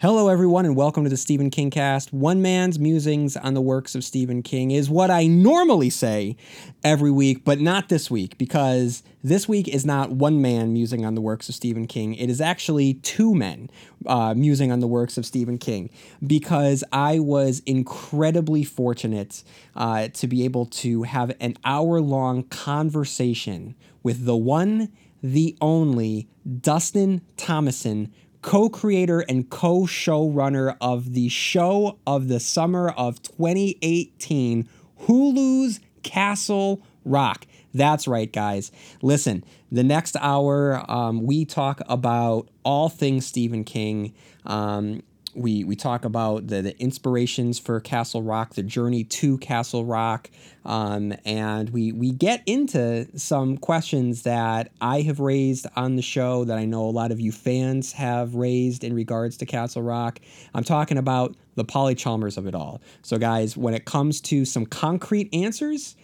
[0.00, 2.12] Hello, everyone, and welcome to the Stephen King cast.
[2.12, 6.36] One man's musings on the works of Stephen King is what I normally say
[6.84, 11.16] every week, but not this week, because this week is not one man musing on
[11.16, 12.14] the works of Stephen King.
[12.14, 13.70] It is actually two men
[14.06, 15.90] uh, musing on the works of Stephen King,
[16.24, 19.42] because I was incredibly fortunate
[19.74, 23.74] uh, to be able to have an hour long conversation
[24.04, 24.92] with the one,
[25.24, 26.28] the only
[26.60, 28.12] Dustin Thomason
[28.42, 34.68] co creator and co showrunner of the show of the summer of 2018,
[35.02, 37.46] Hulu's Castle Rock.
[37.74, 38.72] That's right, guys.
[39.02, 44.14] Listen, the next hour, um, we talk about all things Stephen King.
[44.46, 45.02] Um,
[45.38, 50.30] we we talk about the, the inspirations for Castle Rock, the journey to Castle Rock,
[50.64, 56.44] um, and we we get into some questions that I have raised on the show
[56.44, 60.20] that I know a lot of you fans have raised in regards to Castle Rock.
[60.54, 62.80] I'm talking about the Polly Chalmers of it all.
[63.02, 65.96] So, guys, when it comes to some concrete answers,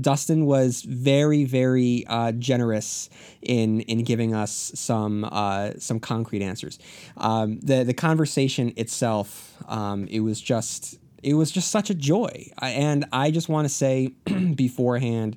[0.00, 3.08] Dustin was very, very uh, generous
[3.42, 6.78] in in giving us some uh, some concrete answers.
[7.16, 12.50] Um, the the conversation itself, um, it was just it was just such a joy,
[12.60, 14.14] and I just want to say
[14.54, 15.36] beforehand,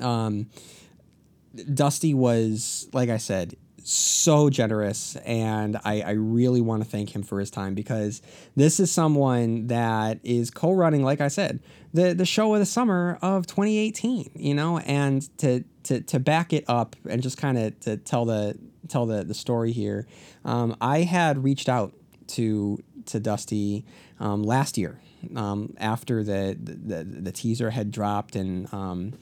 [0.00, 0.46] um,
[1.72, 7.22] Dusty was like I said, so generous and I, I really want to thank him
[7.22, 8.22] for his time because
[8.54, 11.60] this is someone that is co-running like i said
[11.92, 14.78] the, the show of the summer of 2018 you know?
[14.78, 18.56] And to to, to back it up and just kind of to tell the
[18.88, 20.06] tell the, the story here
[20.44, 21.92] um, i had reached out
[22.28, 23.84] to to dusty
[24.20, 25.00] um, last year
[25.36, 29.14] um, after the, the the teaser had dropped and um,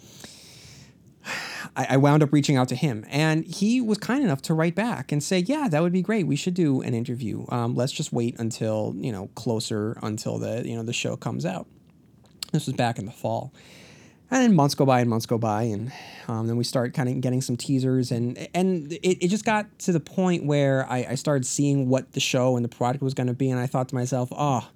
[1.77, 4.75] I, I wound up reaching out to him, and he was kind enough to write
[4.75, 6.27] back and say, "Yeah, that would be great.
[6.27, 7.45] We should do an interview.
[7.49, 11.45] Um, let's just wait until you know closer until the you know the show comes
[11.45, 11.67] out."
[12.53, 13.53] This was back in the fall,
[14.31, 15.93] and then months go by and months go by, and
[16.29, 19.79] um, then we start kind of getting some teasers, and and it, it just got
[19.81, 23.15] to the point where I, I started seeing what the show and the product was
[23.15, 24.69] going to be, and I thought to myself, "Oh."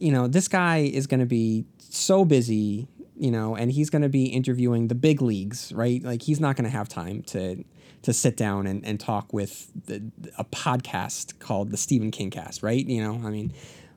[0.00, 2.86] You know, this guy is going to be so busy
[3.18, 6.02] you know, and he's going to be interviewing the big leagues, right?
[6.02, 7.64] Like he's not going to have time to
[8.02, 10.00] to sit down and, and talk with the,
[10.38, 12.86] a podcast called the Stephen King Cast, right?
[12.86, 13.52] You know, I mean,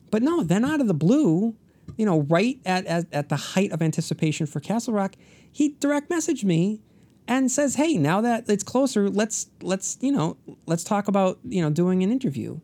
[0.10, 1.56] but no, then out of the blue,
[1.98, 5.16] you know, right at, at, at the height of anticipation for Castle Rock,
[5.52, 6.82] he direct messaged me
[7.28, 11.62] and says, "Hey, now that it's closer, let's let's you know let's talk about you
[11.62, 12.60] know doing an interview,"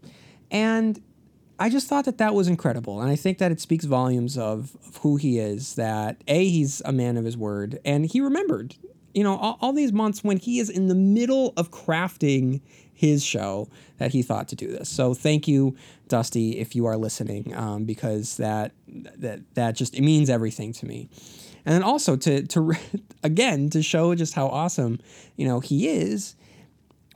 [0.50, 1.02] and
[1.60, 3.02] I just thought that that was incredible.
[3.02, 6.82] And I think that it speaks volumes of, of who he is that A, he's
[6.86, 8.76] a man of his word, and he remembered,
[9.14, 12.62] you know, all, all these months when he is in the middle of crafting
[12.94, 14.90] his show that he thought to do this.
[14.90, 15.76] So thank you,
[16.08, 20.86] Dusty, if you are listening, um, because that that that just it means everything to
[20.86, 21.10] me.
[21.66, 22.74] And then also to to
[23.24, 25.00] again to show just how awesome
[25.36, 26.36] you know he is.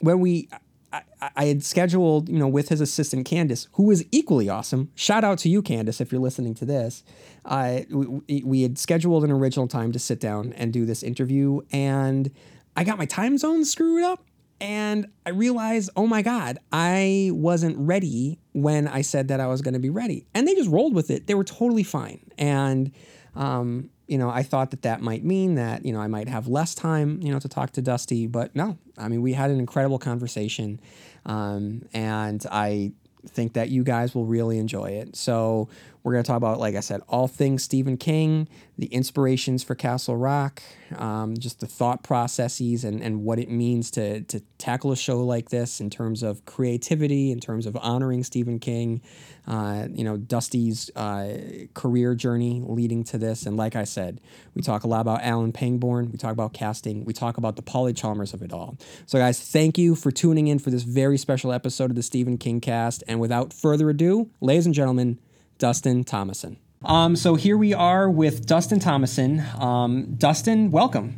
[0.02, 0.50] When we
[0.94, 1.03] I,
[1.35, 4.91] I had scheduled, you know, with his assistant Candace, who was equally awesome.
[4.96, 7.03] Shout out to you, Candace, if you're listening to this.
[7.46, 11.62] Uh, we, we had scheduled an original time to sit down and do this interview,
[11.72, 12.31] and
[12.75, 14.24] I got my time zone screwed up.
[14.59, 19.63] And I realized, oh my God, I wasn't ready when I said that I was
[19.63, 20.28] going to be ready.
[20.35, 21.25] And they just rolled with it.
[21.25, 22.19] They were totally fine.
[22.38, 22.91] And,
[23.34, 26.47] um, you know, I thought that that might mean that, you know, I might have
[26.47, 29.60] less time, you know, to talk to Dusty, but no, I mean, we had an
[29.60, 30.80] incredible conversation.
[31.26, 32.94] Um, and I
[33.28, 35.16] think that you guys will really enjoy it.
[35.16, 35.70] So
[36.04, 38.48] we're going to talk about, like I said, all things Stephen King,
[38.78, 40.64] the inspirations for Castle Rock,
[40.98, 45.24] um, just the thought processes and, and what it means to, to tackle a show
[45.24, 49.02] like this in terms of creativity, in terms of honoring Stephen King,
[49.48, 51.38] uh, you know, Dusty's uh,
[51.76, 53.46] career journey leading to this.
[53.46, 54.20] And like I said,
[54.56, 57.62] we talk a lot about Alan Pangborn, we talk about casting, we talk about the
[57.62, 58.76] Polly Chalmers of it all.
[59.06, 62.40] So, guys, thank you for tuning in for this very special episode of the Stephen
[62.40, 63.04] King cast.
[63.08, 65.20] And without further ado, ladies and gentlemen,
[65.61, 66.58] Dustin Thomason.
[66.84, 69.43] Um, so here we are with Dustin Thomason.
[69.59, 71.16] Um, Dustin, welcome.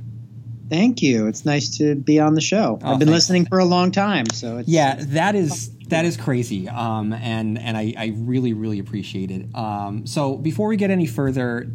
[0.69, 1.27] Thank you.
[1.27, 2.77] It's nice to be on the show.
[2.83, 3.29] Oh, I've been thanks.
[3.29, 7.77] listening for a long time, so yeah, that is that is crazy, um, and and
[7.77, 9.45] I, I really really appreciate it.
[9.55, 11.71] Um, so before we get any further,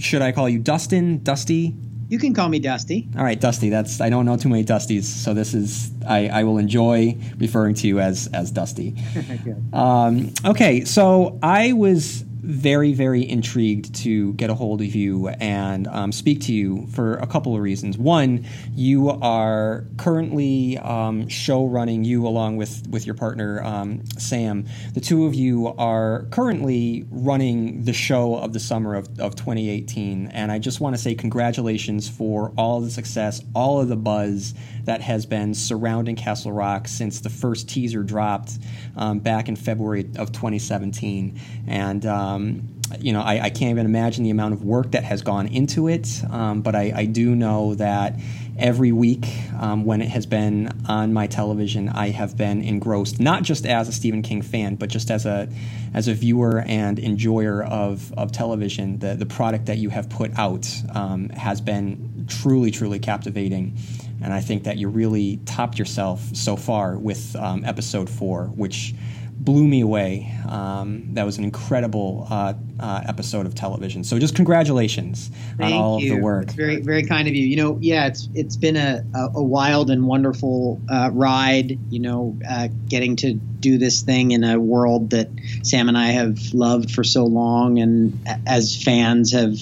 [0.00, 1.76] should I call you Dustin, Dusty?
[2.12, 3.08] You can call me Dusty.
[3.16, 3.70] All right, Dusty.
[3.70, 7.74] That's I don't know too many Dusties, so this is I, I will enjoy referring
[7.76, 8.94] to you as as Dusty.
[9.72, 15.86] um, okay, so I was very, very intrigued to get a hold of you and
[15.86, 17.96] um, speak to you for a couple of reasons.
[17.96, 18.44] One,
[18.74, 24.66] you are currently um, show running, you along with, with your partner, um, Sam.
[24.94, 30.28] The two of you are currently running the show of the summer of, of 2018.
[30.28, 34.54] And I just want to say congratulations for all the success, all of the buzz
[34.84, 38.58] that has been surrounding Castle Rock since the first teaser dropped
[38.96, 41.40] um, back in February of 2017.
[41.66, 45.22] And um, you know, I, I, can't even imagine the amount of work that has
[45.22, 46.08] gone into it.
[46.30, 48.18] Um, but I, I, do know that
[48.58, 49.26] every week
[49.58, 53.88] um, when it has been on my television, I have been engrossed, not just as
[53.88, 55.48] a Stephen King fan, but just as a
[55.94, 58.98] as a viewer and enjoyer of, of television.
[58.98, 63.76] The the product that you have put out um, has been truly, truly captivating.
[64.22, 68.94] And I think that you really topped yourself so far with um, episode four, which
[69.42, 70.32] blew me away.
[70.48, 74.04] Um, that was an incredible uh, uh, episode of television.
[74.04, 76.12] So just congratulations Thank on all you.
[76.12, 76.44] of the work.
[76.44, 77.44] It's very very kind of you.
[77.44, 81.78] You know, yeah, it's it's been a, a, wild and wonderful uh, ride.
[81.90, 85.28] You know, uh, getting to do this thing in a world that
[85.64, 89.58] Sam and I have loved for so long, and as fans have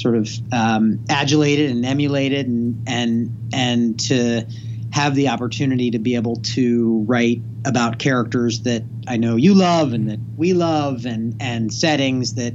[0.00, 4.46] sort of um, adulated and emulated, and and and to
[4.92, 9.92] have the opportunity to be able to write about characters that I know you love
[9.92, 12.54] and that we love, and and settings that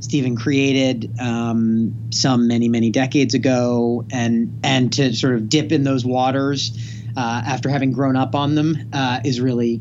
[0.00, 5.84] Stephen created um, some many many decades ago, and and to sort of dip in
[5.84, 6.76] those waters
[7.16, 9.80] uh, after having grown up on them uh, is really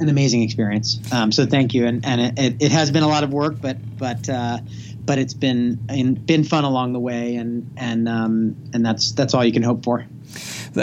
[0.00, 0.98] an amazing experience.
[1.12, 3.76] Um, so thank you, and and it, it, has been a lot of work, but
[3.98, 4.58] but uh,
[5.04, 9.44] but it's been been fun along the way, and and um, and that's that's all
[9.44, 10.06] you can hope for.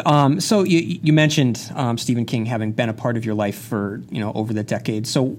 [0.05, 3.57] Um, so you, you mentioned um, Stephen King having been a part of your life
[3.57, 5.09] for you know over the decades.
[5.09, 5.37] So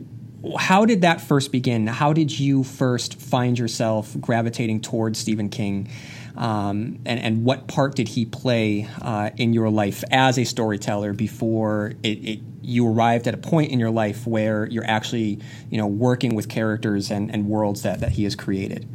[0.59, 1.87] how did that first begin?
[1.87, 5.89] How did you first find yourself gravitating towards Stephen King?
[6.41, 11.13] Um, and, and what part did he play uh, in your life as a storyteller
[11.13, 15.39] before it, it, you arrived at a point in your life where you're actually
[15.69, 18.89] you know working with characters and, and worlds that, that he has created?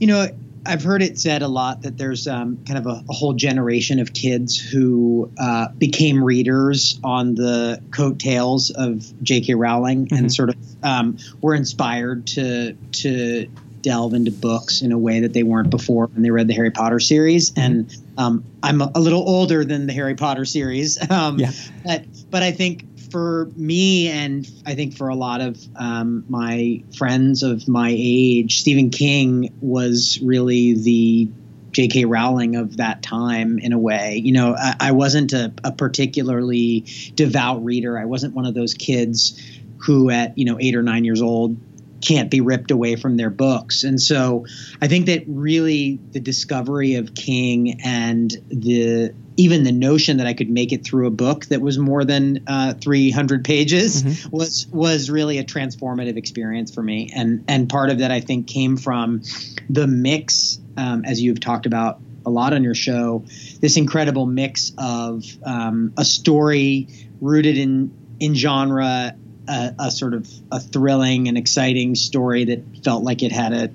[0.00, 0.26] You know,
[0.66, 4.00] I've heard it said a lot that there's um, kind of a, a, whole generation
[4.00, 9.54] of kids who uh, became readers on the coattails of J.K.
[9.54, 10.16] Rowling mm-hmm.
[10.16, 13.48] and sort of um, were inspired to to
[13.82, 16.70] delve into books in a way that they weren't before when they read the Harry
[16.70, 17.50] Potter series.
[17.50, 17.60] Mm-hmm.
[17.60, 21.52] And um, I'm a, a, little older than the Harry Potter series, um, yeah.
[21.84, 26.82] but but I think for me, and I think for a lot of um, my
[26.96, 31.28] friends of my age, Stephen King was really the
[31.72, 32.04] J.K.
[32.04, 34.20] Rowling of that time in a way.
[34.22, 37.98] You know, I, I wasn't a, a, particularly devout reader.
[37.98, 39.40] I wasn't one of those kids
[39.78, 41.56] who, at you know eight or nine years old,
[42.00, 43.84] can't be ripped away from their books.
[43.84, 44.46] And so,
[44.80, 50.34] I think that really the discovery of King and the even the notion that I
[50.34, 54.36] could make it through a book that was more than uh, 300 pages mm-hmm.
[54.36, 58.48] was was really a transformative experience for me, and and part of that I think
[58.48, 59.22] came from
[59.68, 63.24] the mix, um, as you've talked about a lot on your show,
[63.60, 66.88] this incredible mix of um, a story
[67.20, 69.14] rooted in in genre.
[69.50, 73.70] A, a sort of a thrilling and exciting story that felt like it had a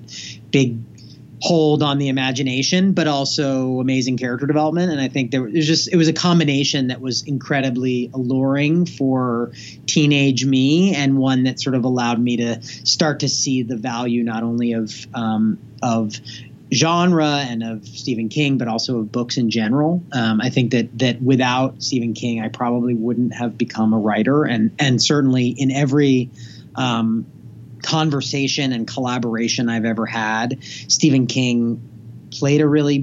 [0.50, 0.78] big
[1.40, 4.90] hold on the imagination, but also amazing character development.
[4.90, 9.52] And I think there was just it was a combination that was incredibly alluring for
[9.86, 14.22] teenage me, and one that sort of allowed me to start to see the value
[14.22, 16.14] not only of um, of
[16.72, 20.02] genre and of Stephen King, but also of books in general.
[20.12, 24.44] Um, I think that that without Stephen King, I probably wouldn't have become a writer,
[24.44, 26.30] and and certainly in every
[26.74, 27.26] um,
[27.82, 30.58] conversation and collaboration I've ever had.
[30.62, 31.80] Stephen King
[32.30, 32.98] played a really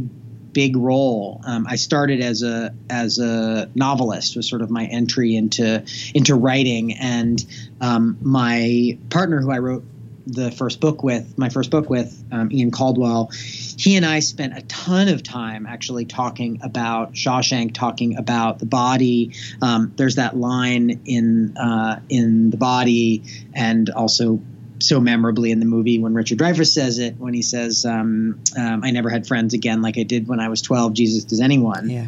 [0.53, 1.41] big role.
[1.46, 6.36] Um, I started as a as a novelist was sort of my entry into into
[6.36, 7.43] writing, and
[7.82, 9.84] um, my partner who I wrote
[10.25, 14.58] the first book with, my first book with um, Ian Caldwell, he and I spent
[14.58, 19.34] a ton of time actually talking about Shawshank, talking about the body.
[19.62, 24.42] Um, there's that line in uh, in the body, and also
[24.80, 28.84] so memorably in the movie when Richard Dreyfuss says it when he says, um, um,
[28.84, 31.89] "I never had friends again like I did when I was 12." Jesus, does anyone?
[31.89, 32.08] Yeah.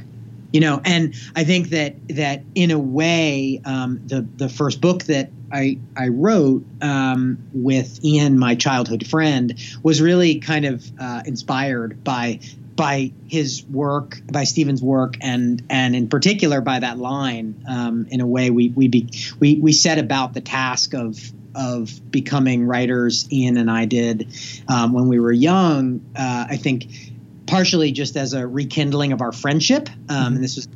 [0.55, 5.03] You know, and I think that that in a way, um, the the first book
[5.03, 11.23] that I I wrote um, with Ian, my childhood friend, was really kind of uh,
[11.25, 12.39] inspired by
[12.73, 17.61] by his work, by Stephen's work, and and in particular by that line.
[17.67, 19.09] Um, in a way, we we be,
[19.41, 21.19] we we set about the task of
[21.53, 23.27] of becoming writers.
[23.29, 24.29] Ian and I did
[24.69, 25.99] um, when we were young.
[26.15, 27.14] Uh, I think
[27.47, 30.35] partially just as a rekindling of our friendship, um, mm-hmm.
[30.35, 30.67] and this was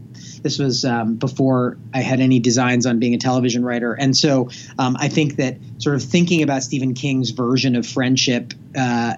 [0.42, 3.94] this was um, before I had any designs on being a television writer.
[3.94, 8.54] And so um, I think that sort of thinking about Stephen King's version of friendship
[8.78, 9.16] uh,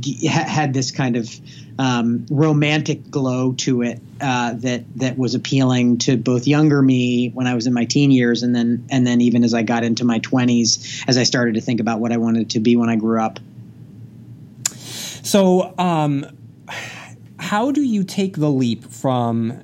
[0.00, 1.30] g- had this kind of
[1.78, 7.46] um, romantic glow to it uh, that that was appealing to both younger me when
[7.46, 10.04] I was in my teen years, and then and then even as I got into
[10.04, 12.96] my twenties, as I started to think about what I wanted to be when I
[12.96, 13.40] grew up.
[15.22, 16.26] So, um,
[17.50, 19.60] how do you take the leap from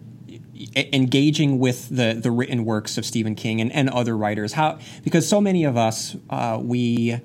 [0.74, 4.54] engaging with the the written works of Stephen King and, and other writers.
[4.54, 7.20] How because so many of us uh, we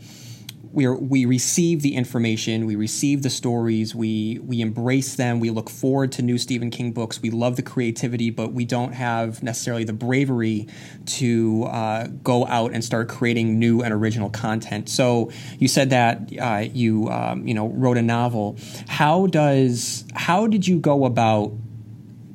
[0.73, 5.69] we we receive the information, we receive the stories, we we embrace them, we look
[5.69, 9.83] forward to new Stephen King books, we love the creativity, but we don't have necessarily
[9.83, 10.67] the bravery
[11.05, 14.87] to uh, go out and start creating new and original content.
[14.89, 18.57] So you said that uh, you um, you know wrote a novel.
[18.87, 21.51] How does how did you go about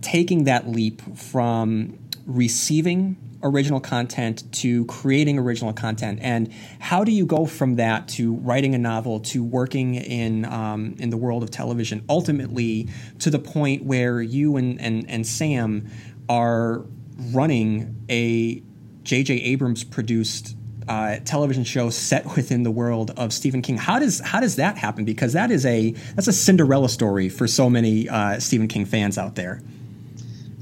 [0.02, 7.26] taking that leap from receiving original content to creating original content and how do you
[7.26, 11.50] go from that to writing a novel to working in um, in the world of
[11.50, 12.88] television ultimately
[13.18, 15.88] to the point where you and, and, and sam
[16.28, 16.84] are
[17.32, 18.62] running a
[19.02, 20.56] j.j abrams produced
[20.88, 23.76] uh, television show set within the world of Stephen King.
[23.76, 25.04] How does how does that happen?
[25.04, 29.18] Because that is a that's a Cinderella story for so many uh, Stephen King fans
[29.18, 29.60] out there.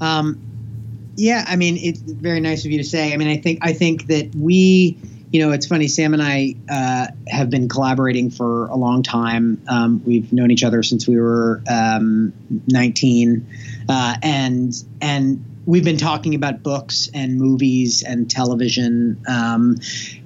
[0.01, 0.54] Um,
[1.15, 3.13] yeah, I mean, it's very nice of you to say.
[3.13, 4.97] I mean, I think I think that we,
[5.31, 5.87] you know, it's funny.
[5.87, 9.61] Sam and I uh, have been collaborating for a long time.
[9.67, 12.33] Um, we've known each other since we were um,
[12.67, 13.47] 19,
[13.87, 19.77] uh, and and we've been talking about books and movies and television um,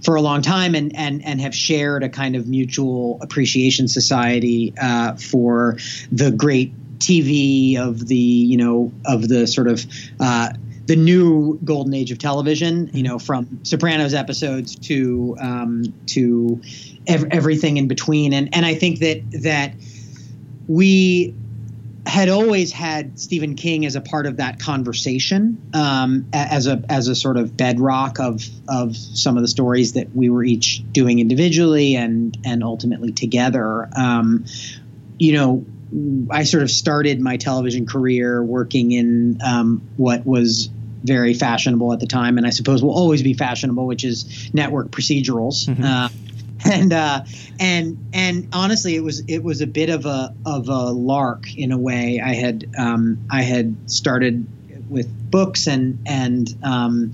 [0.03, 4.74] for a long time, and and and have shared a kind of mutual appreciation society
[4.81, 5.77] uh, for
[6.12, 9.86] the great TV of the you know of the sort of
[10.19, 10.50] uh,
[10.89, 12.89] the new golden age of television.
[12.93, 16.60] You know, from Sopranos episodes to um, to
[17.05, 19.74] ev- everything in between, and and I think that that
[20.67, 21.36] we
[22.08, 27.08] had always had Stephen King as a part of that conversation, um, as a as
[27.08, 31.19] a sort of bedrock of of some of the stories that we were each doing
[31.19, 33.88] individually and and ultimately together.
[33.96, 34.46] Um,
[35.19, 35.65] you know,
[36.31, 40.72] I sort of started my television career working in um, what was
[41.03, 44.89] very fashionable at the time, and I suppose will always be fashionable, which is network
[44.91, 45.68] procedurals.
[45.68, 45.84] Mm-hmm.
[45.84, 46.10] Uh,
[46.65, 47.24] and uh,
[47.60, 51.72] and and honestly, it was it was a bit of a of a lark in
[51.72, 52.22] a way.
[52.24, 54.46] I had um, I had started
[54.89, 57.13] with books and and um,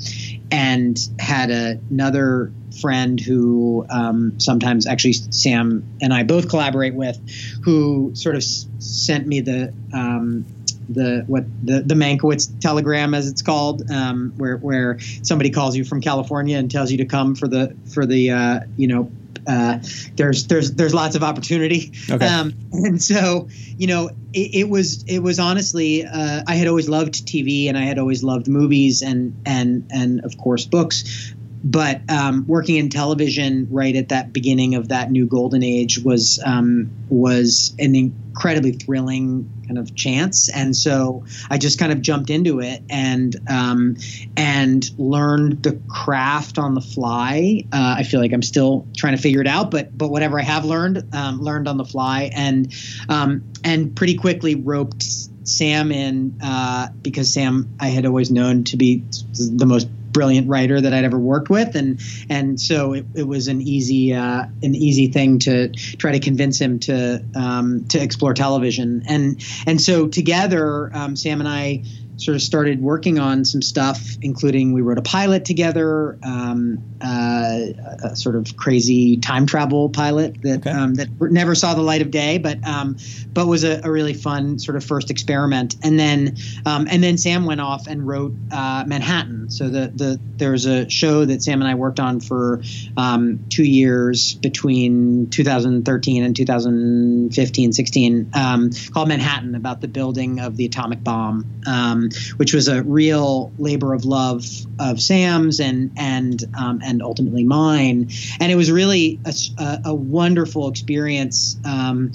[0.52, 2.52] and had a, another
[2.82, 7.20] friend who um, sometimes actually Sam and I both collaborate with,
[7.64, 10.46] who sort of s- sent me the um,
[10.90, 15.84] the what the the Mankiewicz telegram as it's called, um, where where somebody calls you
[15.84, 19.12] from California and tells you to come for the for the uh, you know
[19.48, 19.80] uh,
[20.16, 21.92] there's there's there's lots of opportunity.
[22.10, 22.26] Okay.
[22.26, 26.90] Um, and so you know it, it was it was honestly uh, I had always
[26.90, 31.34] loved TV and I had always loved movies and and and of course books.
[31.64, 36.40] But um, working in television right at that beginning of that new golden age was
[36.46, 42.30] um, was an incredibly thrilling kind of chance, and so I just kind of jumped
[42.30, 43.98] into it and um,
[44.38, 47.66] and learned the craft on the fly.
[47.72, 50.44] Uh, I feel like I'm still trying to figure it out, but but whatever I
[50.44, 52.74] have learned, um, learned on the fly, and
[53.10, 55.04] um, and pretty quickly roped
[55.48, 59.04] Sam in uh, because Sam I had always known to be
[59.34, 63.50] the most brilliant writer that I'd ever worked with, and and so it, it was
[63.50, 68.34] an easy uh, an easy thing to try to convince him to um, to explore
[68.34, 71.84] television, and and so together, um, Sam and I
[72.18, 77.60] sort of started working on some stuff, including we wrote a pilot together, um, uh,
[78.04, 80.70] a sort of crazy time travel pilot that okay.
[80.70, 82.98] um, that never saw the light of day, but um,
[83.34, 85.76] but was a, a, really fun sort of first experiment.
[85.84, 89.50] And then um, and then Sam went off and wrote uh, Manhattan.
[89.50, 92.62] So the the there was a show that Sam and I worked on for
[92.98, 100.58] um, two years between 2013 and 2015, 16, um, called Manhattan about the building of
[100.58, 101.62] the atomic bomb.
[102.06, 104.46] Um, which was a real labor of love
[104.80, 108.10] of Sam's and and um, and ultimately mine.
[108.40, 111.58] And it was really a, a, a wonderful experience.
[111.66, 112.12] Um,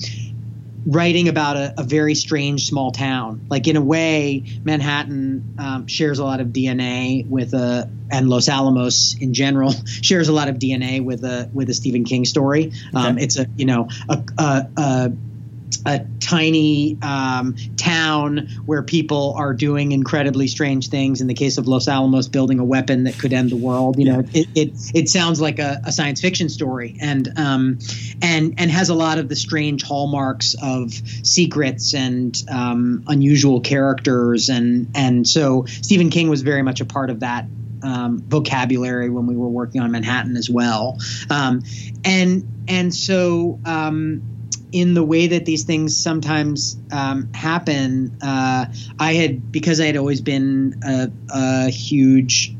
[0.86, 3.44] writing about a, a, very strange small town.
[3.50, 8.48] Like in a way, Manhattan um, shares a lot of DNA with a, and Los
[8.48, 12.72] Alamos in general shares a lot of DNA with a with a Stephen King story.
[12.94, 13.24] Um, okay.
[13.24, 15.12] It's a you know a, a, a
[15.86, 21.20] a tiny um, town where people are doing incredibly strange things.
[21.20, 23.98] In the case of Los Alamos, building a weapon that could end the world.
[23.98, 27.78] You know, it it, it sounds like a, a science fiction story, and um,
[28.22, 34.48] and and has a lot of the strange hallmarks of secrets and um, unusual characters,
[34.48, 37.46] and and so Stephen King was very much a part of that
[37.82, 40.98] um, vocabulary when we were working on Manhattan as well.
[41.28, 41.62] Um,
[42.04, 44.22] and and so um,
[44.72, 48.66] in the way that these things sometimes um, happen, uh,
[48.98, 52.54] I had because I had always been a, a huge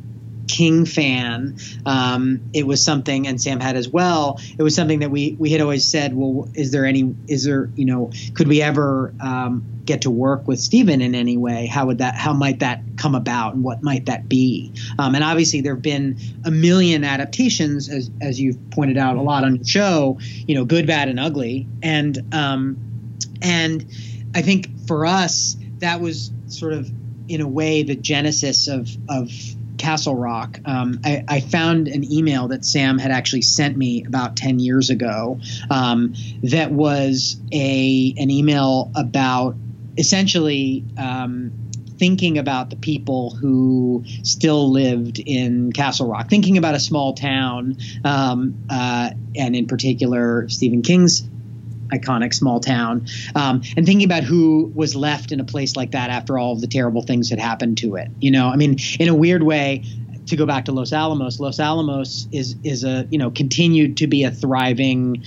[0.51, 1.57] King fan.
[1.87, 4.41] Um, it was something, and Sam had as well.
[4.59, 6.15] It was something that we we had always said.
[6.15, 7.15] Well, is there any?
[7.29, 8.11] Is there you know?
[8.35, 11.67] Could we ever um, get to work with Stephen in any way?
[11.67, 12.17] How would that?
[12.17, 14.73] How might that come about, and what might that be?
[14.99, 19.23] Um, and obviously, there have been a million adaptations, as as you've pointed out a
[19.23, 20.19] lot on the show.
[20.21, 22.77] You know, good, bad, and ugly, and um,
[23.41, 23.87] and
[24.35, 26.91] I think for us that was sort of
[27.29, 29.31] in a way the genesis of of
[29.81, 34.37] Castle Rock, um, I, I, found an email that Sam had actually sent me about
[34.37, 39.57] 10 years ago um, that was a an email about
[39.97, 41.53] essentially um,
[41.99, 47.79] thinking about the people who still lived in Castle Rock, thinking about a small town,
[48.05, 51.23] um, uh, and in particular Stephen King's
[51.93, 56.11] iconic small town, um, and thinking about who was left in a place like that
[56.11, 58.09] after all of the terrible things had happened to it.
[58.21, 59.85] You know, I mean, in a weird way,
[60.27, 64.07] to go back to Los Alamos, Los Alamos is is a you know continued to
[64.07, 65.25] be a thriving,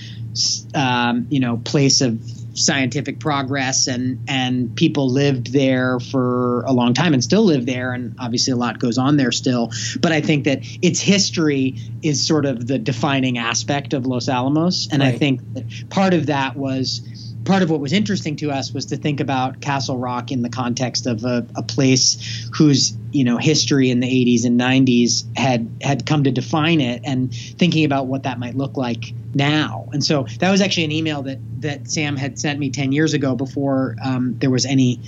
[0.74, 2.20] um, you know, place of
[2.54, 7.92] scientific progress and and people lived there for a long time and still live there
[7.92, 12.26] and obviously a lot goes on there still but i think that its history is
[12.26, 15.14] sort of the defining aspect of los alamos and right.
[15.14, 17.02] i think that part of that was
[17.44, 20.48] part of what was interesting to us was to think about Castle Rock in the
[20.48, 25.68] context of a, a, place whose you know history in the 80s and 90s had
[25.82, 29.88] had come to define it, and thinking about what that might look like now.
[29.92, 33.14] And so that was actually an email that that Sam had sent me 10 years
[33.14, 35.00] ago before um, there was any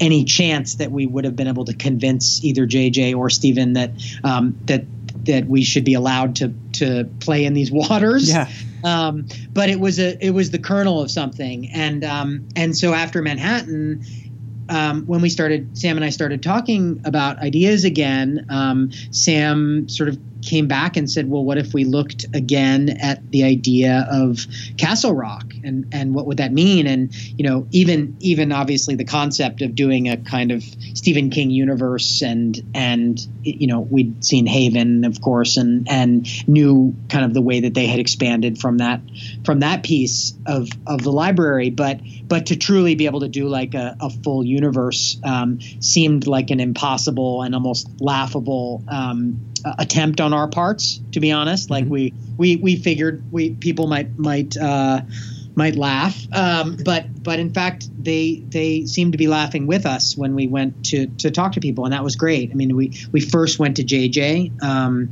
[0.00, 3.90] any chance that we would have been able to convince either JJ or Stephen that
[4.24, 4.84] um, that
[5.24, 8.28] that we should be allowed to to play in these waters.
[8.28, 8.48] Yeah.
[8.84, 12.92] Um, but it was a it was the kernel of something, and um, and so
[12.92, 14.04] after Manhattan,
[14.68, 18.46] um, when we started, Sam and I started talking about ideas again.
[18.50, 23.30] Um, Sam sort of came back and said, "Well, what if we looked again at
[23.30, 28.16] the idea of Castle Rock and and what would that mean?" And you know, even
[28.20, 30.62] even obviously the concept of doing a kind of
[30.94, 36.94] Stephen King universe and and you know we'd seen Haven, of course, and and knew
[37.08, 39.00] kind of the way that they had expanded from that
[39.44, 43.48] from that piece of of the library, but but to truly be able to do
[43.48, 50.20] like a, a full universe um, seemed like an impossible and almost laughable um, attempt
[50.20, 51.00] on our parts.
[51.12, 51.92] To be honest, like mm-hmm.
[51.92, 54.56] we we we figured we people might might.
[54.56, 55.02] Uh,
[55.56, 60.16] might laugh, um, but but in fact they they seemed to be laughing with us
[60.16, 62.50] when we went to to talk to people, and that was great.
[62.50, 65.10] I mean, we we first went to JJ, um,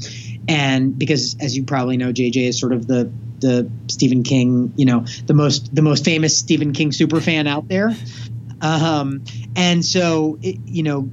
[0.49, 4.85] and because as you probably know, JJ is sort of the the Stephen King, you
[4.85, 7.91] know, the most the most famous Stephen King super fan out there.
[8.61, 9.25] Um,
[9.57, 11.11] and so, it, you know,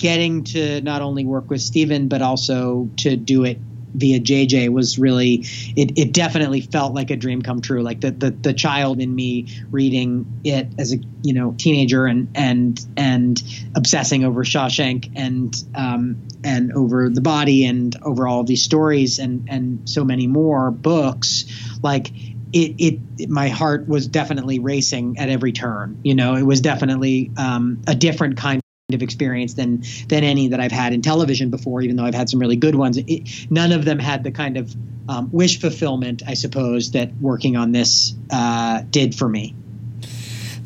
[0.00, 3.58] getting to not only work with Stephen, but also to do it
[3.94, 5.44] via JJ was really
[5.76, 9.12] it, it definitely felt like a dream come true like the, the the child in
[9.12, 13.42] me reading it as a you know teenager and and and
[13.74, 19.48] obsessing over Shawshank and um and over the body and over all these stories and
[19.50, 21.44] and so many more books
[21.82, 22.12] like
[22.52, 26.00] it, it, it, my heart was definitely racing at every turn.
[26.02, 28.60] You know, it was definitely um, a different kind
[28.94, 31.82] of experience than than any that I've had in television before.
[31.82, 34.56] Even though I've had some really good ones, it, none of them had the kind
[34.56, 34.74] of
[35.08, 39.54] um, wish fulfillment, I suppose, that working on this uh, did for me.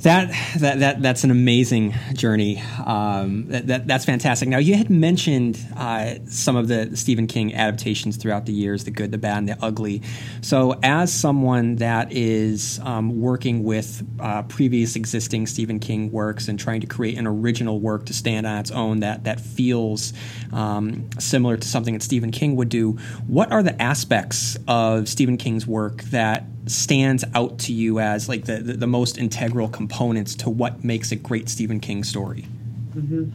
[0.04, 2.62] That, that that that's an amazing journey.
[2.84, 4.50] Um, that, that, that's fantastic.
[4.50, 8.90] Now you had mentioned uh, some of the Stephen King adaptations throughout the years, the
[8.90, 10.02] good, the bad, and the ugly.
[10.42, 16.60] So as someone that is um, working with uh, previous existing Stephen King works and
[16.60, 20.12] trying to create an original work to stand on its own that that feels
[20.52, 22.92] um, similar to something that Stephen King would do,
[23.26, 28.44] what are the aspects of Stephen King's work that stands out to you as like
[28.44, 32.44] the, the, the most integral components to what makes a great Stephen King story?
[32.96, 33.30] Mm-hmm.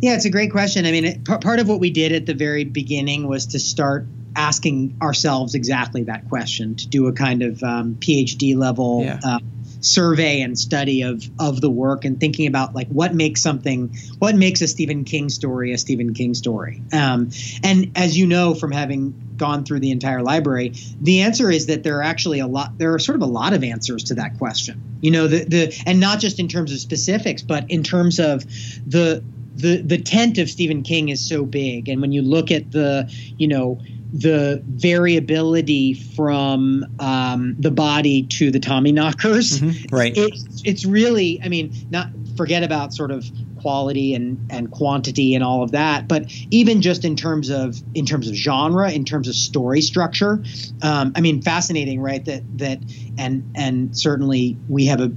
[0.00, 0.86] Yeah, it's a great question.
[0.86, 3.58] I mean, it, p- part of what we did at the very beginning was to
[3.58, 9.18] start asking ourselves exactly that question, to do a kind of um, PhD level yeah.
[9.24, 9.40] uh,
[9.80, 14.34] survey and study of of the work and thinking about like what makes something what
[14.34, 16.80] makes a Stephen King story a Stephen King story.
[16.92, 17.30] Um,
[17.64, 21.82] and as you know from having gone through the entire library, the answer is that
[21.82, 24.38] there are actually a lot there are sort of a lot of answers to that
[24.38, 24.80] question.
[25.00, 28.44] You know, the the and not just in terms of specifics, but in terms of
[28.86, 29.24] the
[29.56, 33.12] the the tent of Stephen King is so big and when you look at the,
[33.38, 33.80] you know,
[34.12, 39.60] the variability from um, the body to the Tommyknockers.
[39.60, 39.94] Mm-hmm.
[39.94, 40.12] Right.
[40.16, 43.24] It's it's really, I mean, not forget about sort of
[43.60, 48.06] quality and and quantity and all of that, but even just in terms of in
[48.06, 50.42] terms of genre, in terms of story structure,
[50.82, 52.24] um, I mean, fascinating, right?
[52.24, 52.80] That that
[53.18, 55.12] and and certainly we have a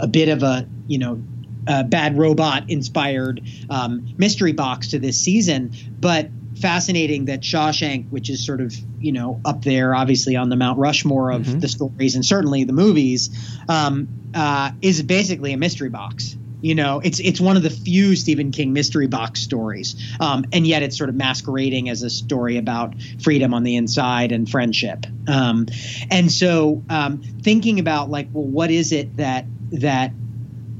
[0.00, 1.22] a bit of a you know
[1.66, 6.28] uh, bad robot inspired um, mystery box to this season, but
[6.62, 10.78] fascinating that Shawshank, which is sort of you know up there, obviously on the Mount
[10.78, 11.58] Rushmore of mm-hmm.
[11.58, 13.30] the stories and certainly the movies,
[13.68, 16.36] um, uh, is basically a mystery box.
[16.62, 20.64] You know, it's it's one of the few Stephen King mystery box stories, um, and
[20.64, 25.04] yet it's sort of masquerading as a story about freedom on the inside and friendship.
[25.26, 25.66] Um,
[26.08, 30.12] and so, um, thinking about like, well, what is it that that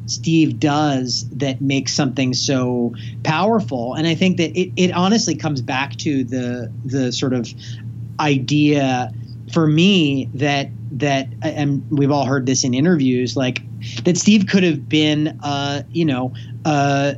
[0.07, 3.95] Steve does that makes something so powerful.
[3.95, 7.53] And I think that it, it honestly comes back to the the sort of
[8.21, 9.13] idea
[9.53, 13.63] for me that that and we've all heard this in interviews like
[14.05, 16.35] that Steve could have been uh you know
[16.65, 17.15] uh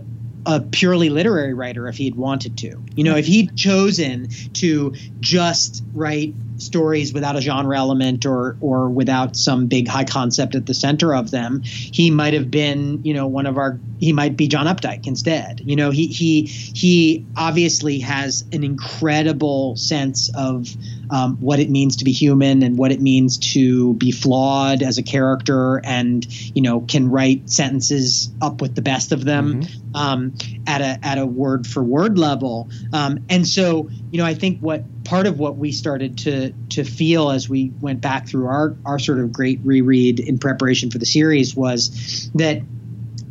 [0.46, 2.82] a purely literary writer if he'd wanted to.
[2.94, 8.88] You know, if he'd chosen to just write stories without a genre element or or
[8.88, 13.14] without some big high concept at the center of them, he might have been, you
[13.14, 15.62] know, one of our he might be John Updike instead.
[15.64, 20.68] You know, he he he obviously has an incredible sense of
[21.10, 24.98] um, what it means to be human and what it means to be flawed as
[24.98, 29.96] a character, and you know, can write sentences up with the best of them mm-hmm.
[29.96, 30.34] um,
[30.66, 32.68] at a at a word for word level.
[32.92, 36.84] Um, and so, you know, I think what part of what we started to to
[36.84, 40.98] feel as we went back through our our sort of great reread in preparation for
[40.98, 42.62] the series was that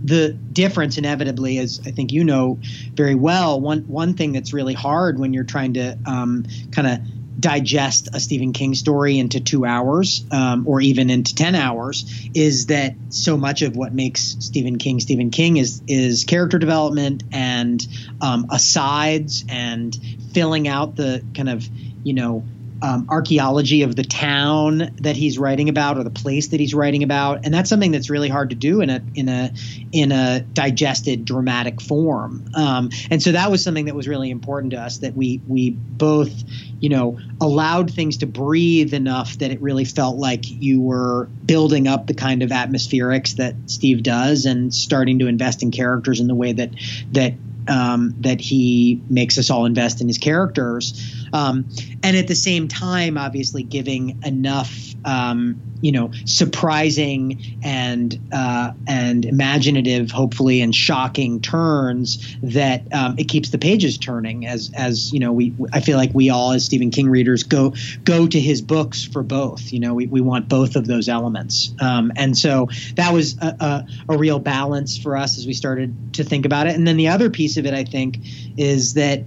[0.04, 2.60] the difference inevitably is I think you know
[2.94, 7.00] very well one one thing that's really hard when you're trying to um, kind of
[7.39, 12.67] digest a Stephen King story into two hours um, or even into 10 hours is
[12.67, 17.86] that so much of what makes Stephen King Stephen King is is character development and
[18.22, 19.98] um, asides and
[20.34, 21.67] filling out the kind of
[22.04, 22.43] you know
[22.84, 27.02] um, archaeology of the town that he's writing about or the place that he's writing
[27.02, 29.54] about, and that's something that's really hard to do in a in a
[29.93, 32.46] in a digested dramatic form.
[32.54, 35.69] Um, and so that was something that was really important to us that we we
[35.69, 36.34] both
[36.82, 41.88] you know allowed things to breathe enough that it really felt like you were building
[41.88, 46.28] up the kind of atmospherics that Steve does and starting to invest in characters in
[46.28, 46.72] the way that
[47.13, 47.34] that
[47.65, 51.67] um, that he makes us all invest in his characters um,
[52.04, 59.26] and at the same time, obviously giving enough, um, you know, surprising and uh, and
[59.26, 64.46] imaginative, hopefully, and shocking turns that um, it keeps the pages turning.
[64.46, 67.74] As as you know, we I feel like we all as Stephen King readers go
[68.04, 69.74] go to his books for both.
[69.74, 73.56] You know, we, we want both of those elements, um, and so that was a,
[73.60, 76.76] a, a real balance for us as we started to think about it.
[76.76, 78.19] And then the other piece of it, I think,
[78.56, 79.24] is that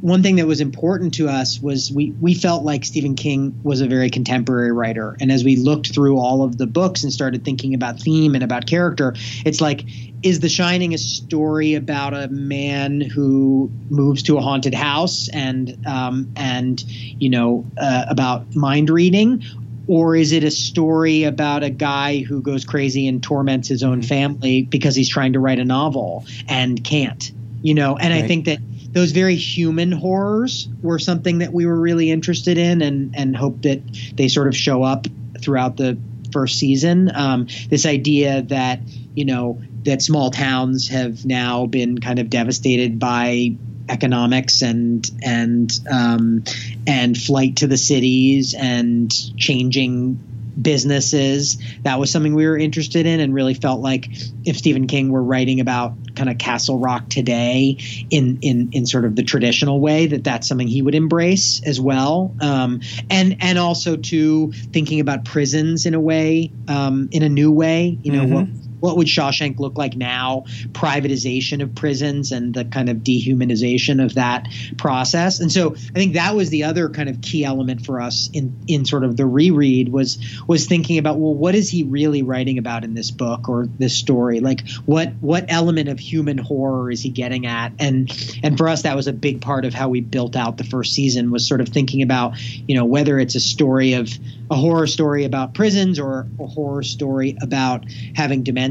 [0.00, 3.80] one thing that was important to us was we we felt like Stephen King was
[3.80, 7.44] a very contemporary writer, and as we looked through all of the books and started
[7.44, 9.84] thinking about theme and about character, it's like,
[10.22, 15.76] is The Shining a story about a man who moves to a haunted house and
[15.86, 19.42] um, and you know uh, about mind reading,
[19.88, 24.02] or is it a story about a guy who goes crazy and torments his own
[24.02, 27.32] family because he's trying to write a novel and can't?
[27.62, 28.22] You know, and right.
[28.22, 28.60] I think that
[28.92, 33.62] those very human horrors were something that we were really interested in and and hope
[33.62, 33.82] that
[34.14, 35.06] they sort of show up
[35.40, 35.98] throughout the
[36.32, 37.10] first season.
[37.14, 38.80] Um, this idea that
[39.14, 43.56] you know that small towns have now been kind of devastated by
[43.88, 46.44] economics and and um,
[46.86, 50.20] and flight to the cities and changing
[50.60, 51.58] businesses.
[51.82, 54.08] That was something we were interested in and really felt like
[54.44, 57.78] if Stephen King were writing about kind of Castle Rock today
[58.10, 61.80] in in in sort of the traditional way, that that's something he would embrace as
[61.80, 62.34] well.
[62.40, 67.52] Um, and and also to thinking about prisons in a way, um, in a new
[67.52, 67.98] way.
[68.02, 68.34] You know mm-hmm.
[68.34, 70.44] what what would Shawshank look like now?
[70.72, 75.40] Privatization of prisons and the kind of dehumanization of that process.
[75.40, 78.56] And so I think that was the other kind of key element for us in
[78.66, 82.58] in sort of the reread was was thinking about well, what is he really writing
[82.58, 84.40] about in this book or this story?
[84.40, 87.72] Like what what element of human horror is he getting at?
[87.78, 88.10] And
[88.42, 90.94] and for us, that was a big part of how we built out the first
[90.94, 94.08] season was sort of thinking about you know whether it's a story of
[94.50, 98.67] a horror story about prisons or a horror story about having dementia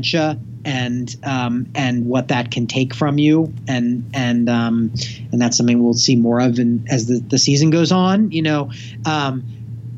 [0.65, 3.53] and um, and what that can take from you.
[3.67, 4.93] And and um,
[5.31, 8.41] and that's something we'll see more of in, as the, the season goes on you
[8.41, 8.71] know.
[9.05, 9.43] Um,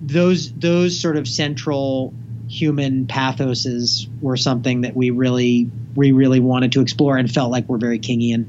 [0.01, 2.13] those those sort of central
[2.47, 7.67] human pathoses were something that we really we really wanted to explore and felt like
[7.67, 8.45] we're very kingian.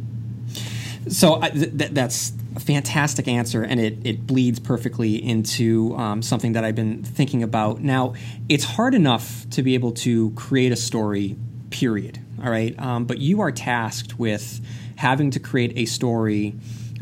[1.09, 6.75] So th- that's fantastic answer, and it, it bleeds perfectly into um, something that I've
[6.75, 7.81] been thinking about.
[7.81, 8.15] Now,
[8.49, 11.37] it's hard enough to be able to create a story,
[11.71, 12.19] period.
[12.43, 12.79] All right.
[12.79, 14.61] Um, but you are tasked with
[14.97, 16.55] having to create a story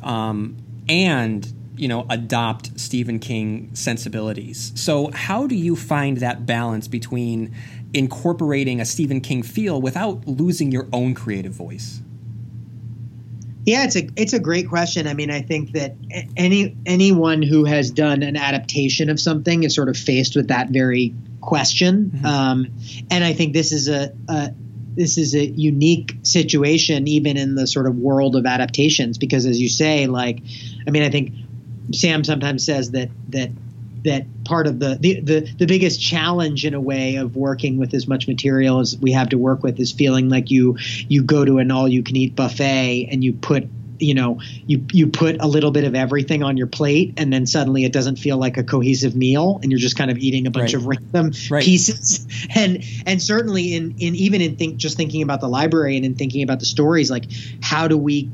[0.03, 0.57] um,
[0.89, 4.73] and you know adopt Stephen King sensibilities.
[4.75, 7.55] So how do you find that balance between
[7.95, 12.01] incorporating a Stephen King feel without losing your own creative voice?
[13.69, 15.07] Yeah, it's a it's a great question.
[15.07, 15.95] I mean, I think that
[16.39, 20.71] any anyone who has done an adaptation of something is sort of faced with that
[20.71, 22.13] very question.
[22.15, 22.25] Mm-hmm.
[22.25, 22.67] Um,
[23.11, 24.55] and I think this is a, a
[24.95, 29.61] this is a unique situation, even in the sort of world of adaptations, because as
[29.61, 30.41] you say, like,
[30.87, 31.33] I mean, I think
[31.93, 33.51] Sam sometimes says that that
[34.05, 37.95] that part of the, the, the the biggest challenge in a way of working with
[37.95, 40.77] as much material as we have to work with is feeling like you
[41.09, 43.69] you go to an all you can eat buffet and you put
[44.01, 47.47] you know you you put a little bit of everything on your plate and then
[47.47, 50.51] suddenly it doesn't feel like a cohesive meal and you're just kind of eating a
[50.51, 50.83] bunch right.
[50.83, 51.65] of random right.
[51.65, 56.05] pieces and and certainly in in even in think just thinking about the library and
[56.05, 57.25] in thinking about the stories like
[57.63, 58.31] how do we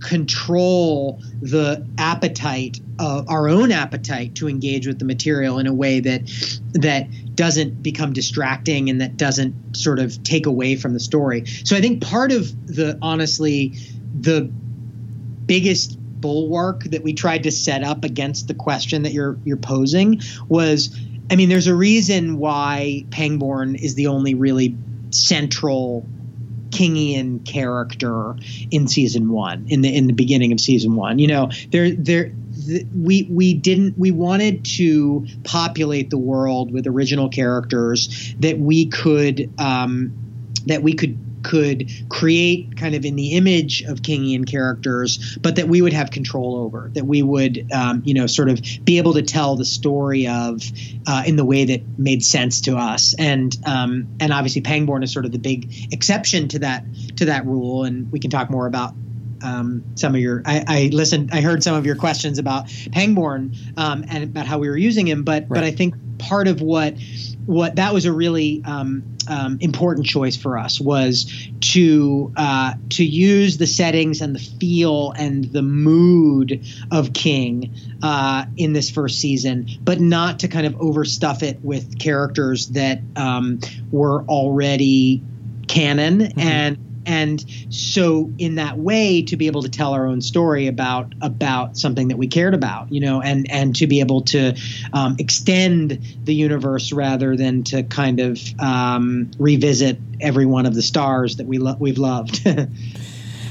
[0.00, 6.00] control the appetite of our own appetite to engage with the material in a way
[6.00, 6.22] that
[6.72, 11.44] that doesn't become distracting and that doesn't sort of take away from the story.
[11.64, 13.74] So I think part of the honestly
[14.18, 14.50] the
[15.46, 20.20] biggest bulwark that we tried to set up against the question that you're you're posing
[20.48, 20.98] was
[21.30, 24.76] I mean there's a reason why Pangborn is the only really
[25.10, 26.06] central
[26.76, 28.36] Kingian character
[28.70, 31.18] in season one, in the in the beginning of season one.
[31.18, 32.32] You know, there there
[32.94, 39.50] we we didn't we wanted to populate the world with original characters that we could
[39.58, 40.12] um,
[40.66, 45.68] that we could could create kind of in the image of Kingian characters, but that
[45.68, 49.14] we would have control over, that we would, um, you know, sort of be able
[49.14, 50.60] to tell the story of
[51.06, 53.14] uh, in the way that made sense to us.
[53.16, 56.84] And um, and obviously, Pangborn is sort of the big exception to that
[57.18, 58.94] to that rule, and we can talk more about
[59.42, 63.54] um, some of your I, I, listened I heard some of your questions about Pangborn
[63.76, 65.60] um, and about how we were using him but right.
[65.60, 66.94] but I think part of what
[67.46, 73.04] what that was a really um, um, important choice for us was to uh, to
[73.04, 79.20] use the settings and the feel and the mood of King uh, in this first
[79.20, 85.22] season, but not to kind of overstuff it with characters that um, were already
[85.68, 86.40] canon mm-hmm.
[86.40, 91.14] and and so in that way to be able to tell our own story about
[91.22, 94.54] about something that we cared about you know and and to be able to
[94.92, 100.82] um, extend the universe rather than to kind of um, revisit every one of the
[100.82, 102.46] stars that we lo- we've loved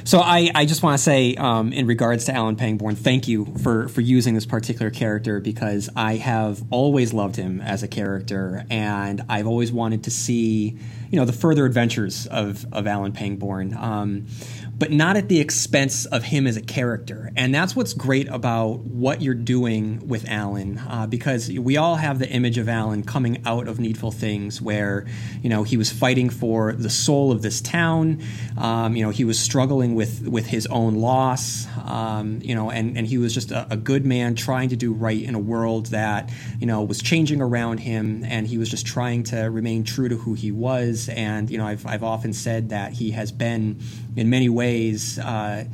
[0.06, 3.46] So I, I just want to say, um, in regards to Alan Pangborn, thank you
[3.64, 8.66] for for using this particular character because I have always loved him as a character,
[8.70, 10.78] and I've always wanted to see,
[11.10, 13.74] you know, the further adventures of of Alan Pangborn.
[13.74, 14.28] Um,
[14.78, 17.32] but not at the expense of him as a character.
[17.36, 22.20] And that's what's great about what you're doing with Alan, uh, because we all have
[22.20, 25.06] the image of Alan coming out of Needful Things, where
[25.42, 28.22] you know he was fighting for the soul of this town.
[28.58, 31.68] Um, you know, he was struggling with with his own loss.
[31.86, 34.94] Um, you know, and and he was just a, a good man trying to do
[34.94, 38.86] right in a world that you know was changing around him, and he was just
[38.86, 41.08] trying to remain true to who he was.
[41.10, 43.80] And you know, I've I've often said that he has been
[44.16, 45.20] in many ways.
[45.20, 45.66] Uh,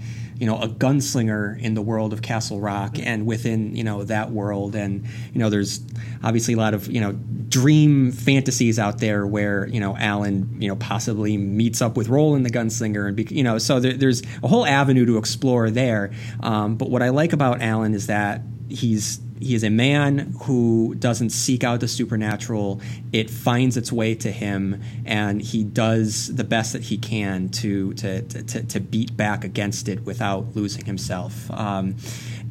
[0.41, 4.32] you know, a gunslinger in the world of Castle Rock and within, you know, that
[4.32, 4.75] world.
[4.75, 5.82] And, you know, there's
[6.23, 10.67] obviously a lot of, you know, dream fantasies out there where, you know, Alan, you
[10.67, 13.08] know, possibly meets up with Roland the gunslinger.
[13.08, 16.12] And, you know, so there, there's a whole avenue to explore there.
[16.39, 20.95] Um, but what I like about Alan is that he's he is a man who
[20.95, 22.82] doesn't seek out the supernatural.
[23.12, 27.93] It finds its way to him, and he does the best that he can to
[27.95, 31.49] to to, to beat back against it without losing himself.
[31.51, 31.95] Um,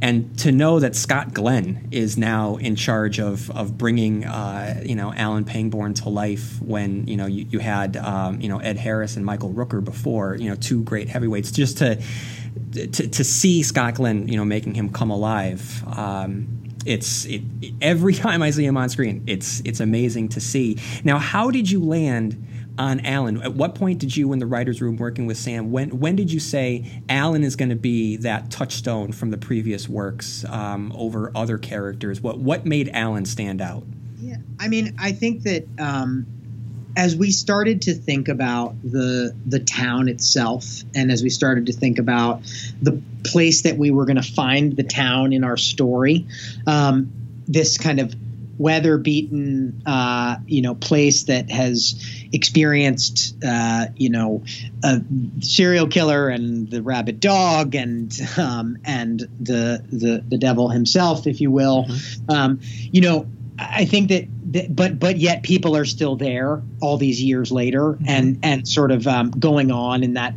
[0.03, 4.95] and to know that Scott Glenn is now in charge of of bringing uh, you
[4.95, 8.77] know Alan Pangborn to life when you know you, you had um, you know Ed
[8.79, 12.01] Harris and Michael Rooker before you know two great heavyweights just to
[12.73, 15.85] to, to see Scott Glenn you know making him come alive.
[15.87, 17.43] Um, it's it,
[17.81, 20.79] every time I see him on screen, it's it's amazing to see.
[21.05, 22.47] Now, how did you land
[22.79, 23.43] on Alan?
[23.43, 26.33] At what point did you, in the writers' room, working with Sam, when when did
[26.33, 31.31] you say Alan is going to be that touchstone from the previous works um, over
[31.35, 32.21] other characters?
[32.21, 33.85] What what made Alan stand out?
[34.19, 35.67] Yeah, I mean, I think that.
[35.79, 36.27] Um,
[36.97, 41.73] as we started to think about the the town itself, and as we started to
[41.73, 42.43] think about
[42.83, 46.27] the place that we were going to find the town in our story,
[46.67, 47.13] um,
[47.47, 48.15] this kind of
[48.61, 51.99] weather beaten, uh, you know, place that has
[52.31, 54.45] experienced, uh, you know,
[54.85, 55.01] a
[55.41, 61.41] serial killer and the rabid dog and um, and the the the devil himself, if
[61.41, 61.85] you will.
[61.85, 62.31] Mm-hmm.
[62.31, 63.27] Um, you know,
[63.61, 67.93] I think that, that, but but yet people are still there all these years later,
[67.93, 68.05] mm-hmm.
[68.09, 70.35] and and sort of um, going on in that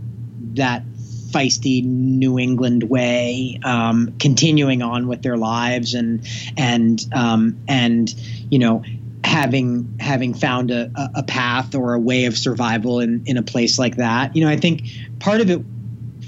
[0.56, 8.14] that feisty New England way, um, continuing on with their lives and and um, and
[8.52, 8.84] you know
[9.24, 13.80] having having found a, a path or a way of survival in in a place
[13.80, 14.36] like that.
[14.36, 14.84] You know, I think
[15.20, 15.64] part of it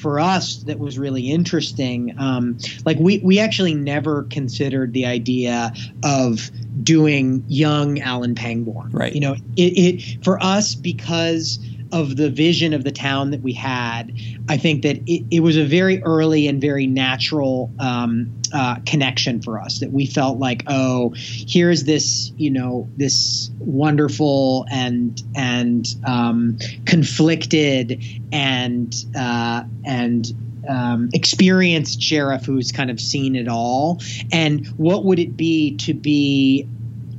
[0.06, 2.16] for us that was really interesting.
[2.20, 6.50] Um, like we we actually never considered the idea of
[6.84, 8.92] doing young Alan Pangborn.
[8.92, 9.14] Right.
[9.14, 11.60] You know, it, it for us because
[11.92, 14.12] of the vision of the town that we had,
[14.50, 19.42] I think that it, it was a very early and very natural um, uh, connection
[19.42, 19.80] for us.
[19.80, 28.04] That we felt like, oh, here's this, you know, this wonderful and and um, conflicted
[28.32, 30.26] and uh, and
[30.68, 34.02] um, experienced sheriff who's kind of seen it all.
[34.32, 36.68] And what would it be to be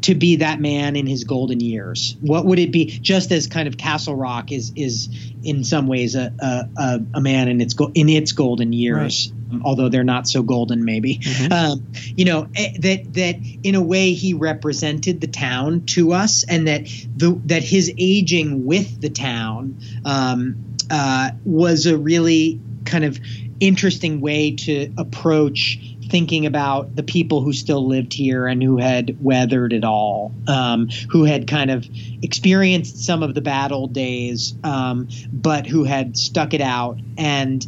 [0.07, 2.17] to be that man in his golden years?
[2.21, 2.87] What would it be?
[2.87, 5.09] Just as kind of Castle Rock is is
[5.43, 6.33] in some ways a
[6.79, 9.63] a, a man in its go, in its golden years, right.
[9.65, 11.19] although they're not so golden, maybe.
[11.19, 11.53] Mm-hmm.
[11.53, 16.45] Um, you know eh, that that in a way he represented the town to us,
[16.45, 16.85] and that
[17.17, 23.18] the that his aging with the town um, uh, was a really kind of
[23.61, 29.16] interesting way to approach thinking about the people who still lived here and who had
[29.22, 31.87] weathered it all, um, who had kind of
[32.22, 37.66] experienced some of the bad old days, um, but who had stuck it out and.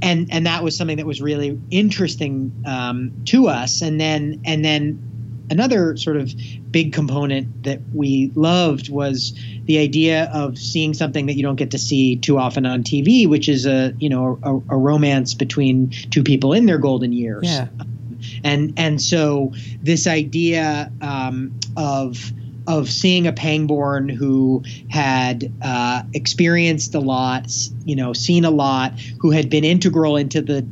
[0.00, 3.82] And, and that was something that was really interesting um, to us.
[3.82, 5.07] And then and then
[5.50, 6.32] another sort of
[6.70, 11.70] big component that we loved was the idea of seeing something that you don't get
[11.72, 15.90] to see too often on TV, which is a you know a, a romance between
[16.10, 17.44] two people in their golden years.
[17.44, 17.68] Yeah.
[18.42, 22.32] And and so this idea um, of
[22.68, 27.50] of seeing a Pangborn who had uh, experienced a lot,
[27.86, 30.68] you know, seen a lot, who had been integral into the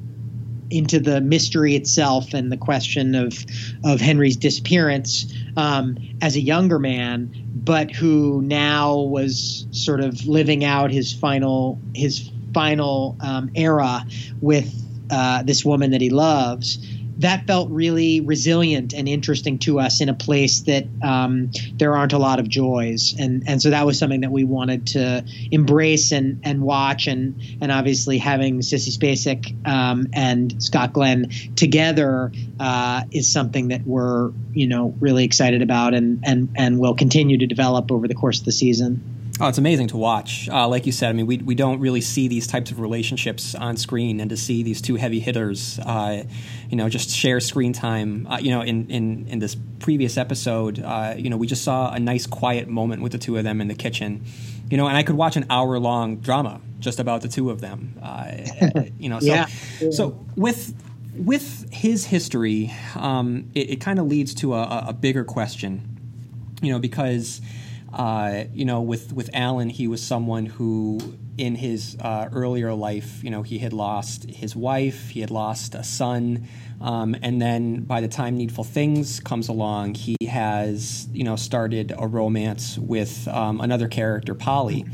[0.70, 3.44] into the mystery itself and the question of
[3.84, 10.64] of Henry's disappearance um, as a younger man, but who now was sort of living
[10.64, 14.04] out his final his final um, era
[14.40, 14.74] with
[15.10, 16.78] uh, this woman that he loves
[17.18, 22.12] that felt really resilient and interesting to us in a place that um, there aren't
[22.12, 26.12] a lot of joys, and and so that was something that we wanted to embrace
[26.12, 33.02] and and watch, and and obviously having Sissy Spacek um, and Scott Glenn together uh,
[33.10, 37.46] is something that we're you know really excited about, and and and will continue to
[37.46, 39.15] develop over the course of the season.
[39.38, 40.48] Oh, it's amazing to watch.
[40.48, 43.54] Uh, like you said, I mean, we, we don't really see these types of relationships
[43.54, 46.24] on screen, and to see these two heavy hitters, uh,
[46.70, 48.26] you know, just share screen time.
[48.30, 51.92] Uh, you know, in, in, in this previous episode, uh, you know, we just saw
[51.92, 54.24] a nice quiet moment with the two of them in the kitchen.
[54.70, 57.60] You know, and I could watch an hour long drama just about the two of
[57.60, 57.94] them.
[58.02, 58.32] Uh,
[58.98, 59.46] you know, so Yeah.
[59.90, 60.74] so with
[61.14, 65.92] with his history, um, it, it kind of leads to a, a- a bigger question
[66.62, 67.42] you know, because
[67.96, 73.24] uh, you know, with with Alan, he was someone who, in his uh, earlier life,
[73.24, 76.46] you know, he had lost his wife, he had lost a son,
[76.82, 81.94] um, and then by the time Needful Things comes along, he has you know started
[81.98, 84.84] a romance with um, another character, Polly.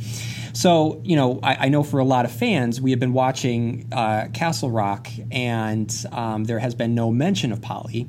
[0.55, 3.89] So, you know, I, I know for a lot of fans, we have been watching
[3.91, 8.07] uh, Castle Rock, and um, there has been no mention of Polly.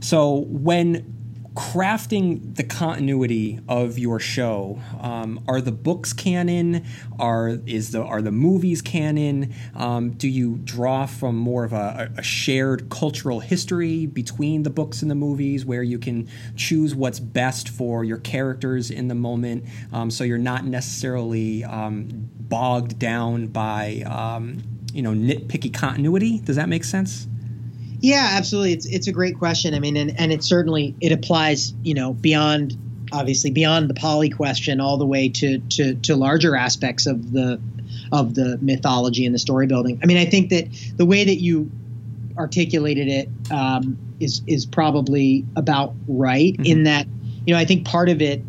[0.00, 1.15] So, when
[1.56, 6.84] crafting the continuity of your show um, are the books canon?
[7.18, 9.54] Are is the are the movies canon?
[9.74, 15.00] Um, do you draw from more of a, a shared cultural history between the books
[15.00, 19.64] and the movies where you can choose what's best for your characters in the moment
[19.94, 26.38] um, so you're not necessarily um, bogged down by um, you know nitpicky continuity?
[26.40, 27.26] Does that make sense
[28.00, 28.72] Yeah, absolutely.
[28.72, 29.74] It's it's a great question.
[29.74, 32.76] I mean, and, and it certainly it applies, you know, beyond
[33.12, 37.60] obviously beyond the Polly question all the way to to to larger aspects of the
[38.12, 40.00] of the mythology and the story building.
[40.02, 41.70] I mean, I think that the way that you
[42.36, 47.06] articulated it um, is is probably about right in that
[47.46, 48.42] you know I think part of it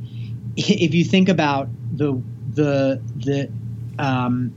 [0.55, 2.21] if you think about the
[2.53, 3.49] the the
[3.99, 4.53] um,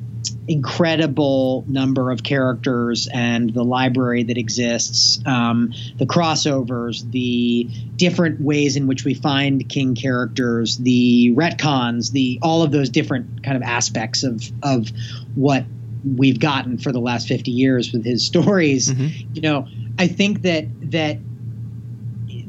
[0.49, 8.77] incredible number of characters and the library that exists, um, the crossovers, the different ways
[8.77, 13.63] in which we find King characters, the retcons, the all of those different kind of
[13.63, 14.89] aspects of of
[15.35, 15.65] what
[16.05, 18.91] we've gotten for the last 50 years with his stories.
[19.35, 19.69] You know,
[19.99, 21.19] I think that that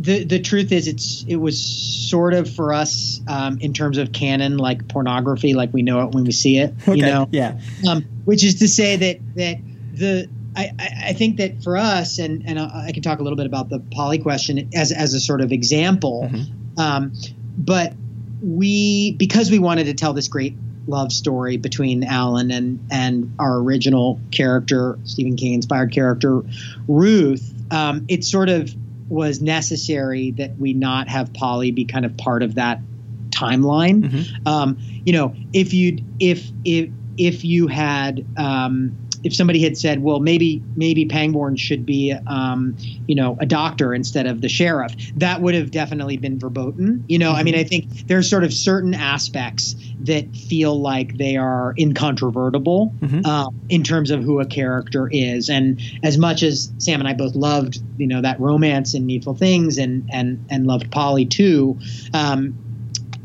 [0.02, 4.12] the the truth is it's it was sort of for us um, in terms of
[4.12, 7.28] canon like pornography like we know it when we see it you know?
[7.32, 7.60] yeah.
[7.88, 9.58] Um, which is to say that that
[9.94, 10.72] the I,
[11.06, 13.80] I think that for us and and I can talk a little bit about the
[13.80, 16.30] Polly question as as a sort of example.
[16.78, 17.14] Um,
[17.58, 17.94] but
[18.42, 20.56] we because we wanted to tell this great
[20.88, 26.42] love story between Alan and and our original character Stephen King inspired character
[26.88, 28.74] Ruth um, it sort of
[29.12, 32.80] was necessary that we not have Polly be kind of part of that
[33.30, 34.04] timeline.
[34.48, 40.02] Um, you know, if you if if if you had um, if somebody had said,
[40.02, 42.76] well, maybe maybe Pangborn should be um,
[43.08, 47.04] you know a doctor instead of the sheriff, that would have definitely been verboten.
[47.08, 51.38] You know, I mean, I think there's sort of certain aspects that feel like they
[51.38, 52.94] are incontrovertible
[53.26, 55.50] um, in terms of who a character is.
[55.50, 59.36] And as much as Sam and I both loved, you know, that romance in Needful
[59.36, 61.78] Things and and and loved Polly too,
[62.14, 62.58] um,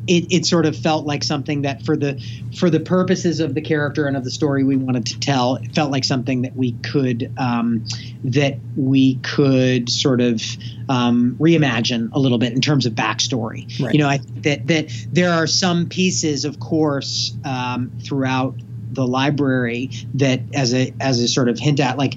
[0.06, 2.22] it, it sort of felt like something that for the
[2.58, 5.74] for the purposes of the character and of the story we wanted to tell, it
[5.74, 7.84] felt like something that we could um,
[8.24, 10.42] that we could sort of
[10.88, 13.80] um, reimagine a little bit in terms of backstory.
[13.80, 13.94] Right.
[13.94, 18.54] You know, I that that there are some pieces, of course, um, throughout
[18.92, 22.14] the library that as a as a sort of hint at like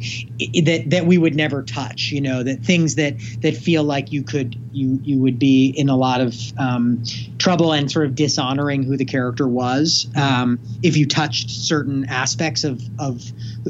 [0.63, 4.23] that that we would never touch you know that things that that feel like you
[4.23, 7.03] could you you would be in a lot of um,
[7.37, 10.07] trouble and sort of dishonoring who the character was.
[10.15, 13.23] Um, if you touched certain aspects of of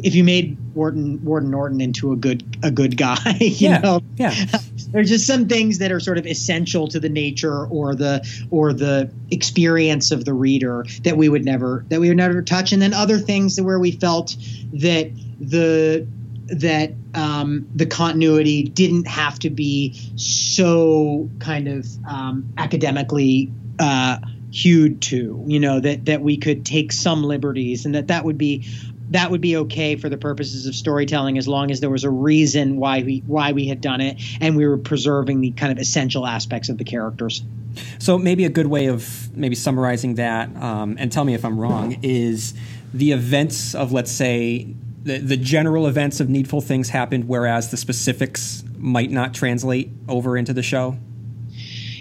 [0.04, 3.80] if you made Warden Warden Norton into a good a good guy you yeah.
[3.80, 4.02] know?
[4.16, 4.34] Yeah
[4.92, 8.74] there's just some things that are sort of essential to the nature or the or
[8.74, 12.72] the experience of the reader that we would never that we would never touch.
[12.72, 14.36] And then other things where we felt
[14.74, 16.08] that the
[16.48, 24.18] that um, the continuity didn't have to be so kind of um, academically uh,
[24.52, 28.38] hewed to you know that that we could take some liberties and that that would
[28.38, 28.66] be
[29.12, 32.10] that would be okay for the purposes of storytelling as long as there was a
[32.10, 35.78] reason why we why we had done it and we were preserving the kind of
[35.78, 37.44] essential aspects of the characters.
[38.00, 41.60] So maybe a good way of maybe summarizing that, um, and tell me if I'm
[41.60, 42.54] wrong, is
[42.94, 47.78] the events of let's say the the general events of needful things happened, whereas the
[47.78, 50.98] specifics might not translate over into the show.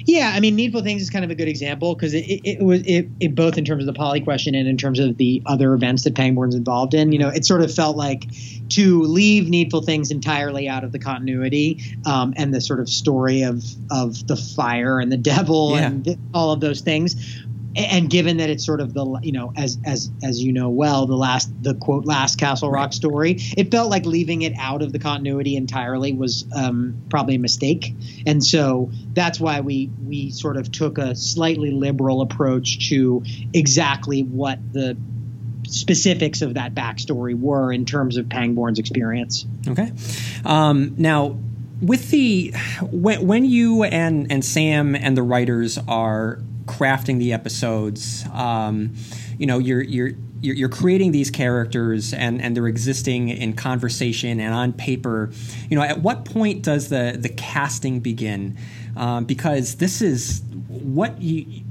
[0.08, 2.62] Yeah, I mean, Needful Things is kind of a good example because it, it, it
[2.62, 5.42] was it, it both in terms of the Polly question and in terms of the
[5.44, 7.12] other events that Pangborn's involved in.
[7.12, 8.24] You know, it sort of felt like
[8.70, 13.42] to leave Needful Things entirely out of the continuity um, and the sort of story
[13.42, 15.88] of of the fire and the devil Yeah.
[15.88, 17.14] and all of those things.
[17.78, 21.06] And given that it's sort of the you know as as as you know well
[21.06, 24.92] the last the quote last Castle Rock story, it felt like leaving it out of
[24.92, 27.94] the continuity entirely was um, probably a mistake,
[28.26, 33.22] and so that's why we we sort of took a slightly liberal approach to
[33.54, 34.96] exactly what the
[35.68, 39.46] specifics of that backstory were in terms of Pangborn's experience.
[39.68, 39.92] Okay,
[40.44, 41.36] um, now
[41.80, 42.52] with the
[42.90, 48.94] when, when you and and Sam and the writers are crafting the episodes, um,
[49.38, 54.54] you know, you're you're you're, creating these characters and, and they're existing in conversation and
[54.54, 55.32] on paper.
[55.68, 58.56] You know, at what point does the the casting begin?
[58.96, 61.64] Um, because this is what you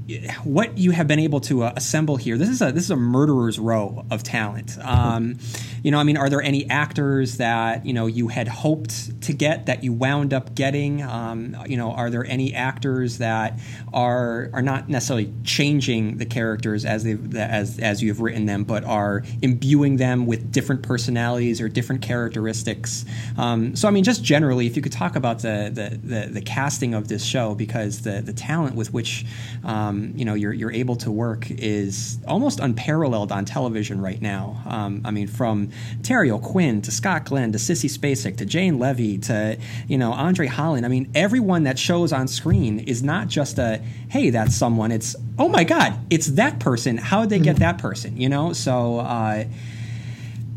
[0.44, 2.38] what you have been able to uh, assemble here.
[2.38, 4.78] This is a this is a murderer's row of talent.
[4.82, 5.38] Um,
[5.82, 9.32] you know, I mean, are there any actors that you know you had hoped to
[9.34, 11.02] get that you wound up getting?
[11.02, 13.58] Um, you know, are there any actors that
[13.92, 18.64] are are not necessarily changing the characters as they as as you have written them,
[18.64, 23.04] but are imbuing them with different personalities or different characteristics?
[23.36, 26.40] Um, so, I mean, just generally, if you could talk about the the, the, the
[26.40, 29.26] casting of this show, because the the talent with which
[29.64, 34.60] um, you know you're you're able to work is almost unparalleled on television right now.
[34.66, 35.70] Um, I mean, from
[36.02, 40.46] Terry O'Quinn to Scott Glenn to Sissy Spacek to Jane Levy to you know Andre
[40.46, 40.84] Holland.
[40.86, 44.92] I mean, everyone that shows on screen is not just a hey, that's someone.
[44.92, 46.96] It's oh my god, it's that person.
[46.96, 47.64] How did they get mm-hmm.
[47.64, 48.20] that person?
[48.20, 48.98] You know, so.
[49.00, 49.44] Uh,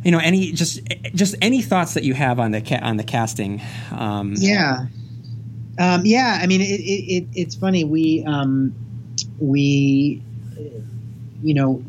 [0.04, 0.82] you know, any just
[1.14, 3.62] just any thoughts that you have on the ca- on the casting?
[3.92, 4.88] Um, yeah,
[5.80, 7.84] um, yeah, I mean, it, it, it, it's funny.
[7.84, 8.74] We um,
[9.40, 10.22] we,
[11.42, 11.84] you know,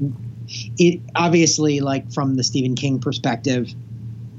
[0.79, 3.73] it obviously like from the Stephen King perspective,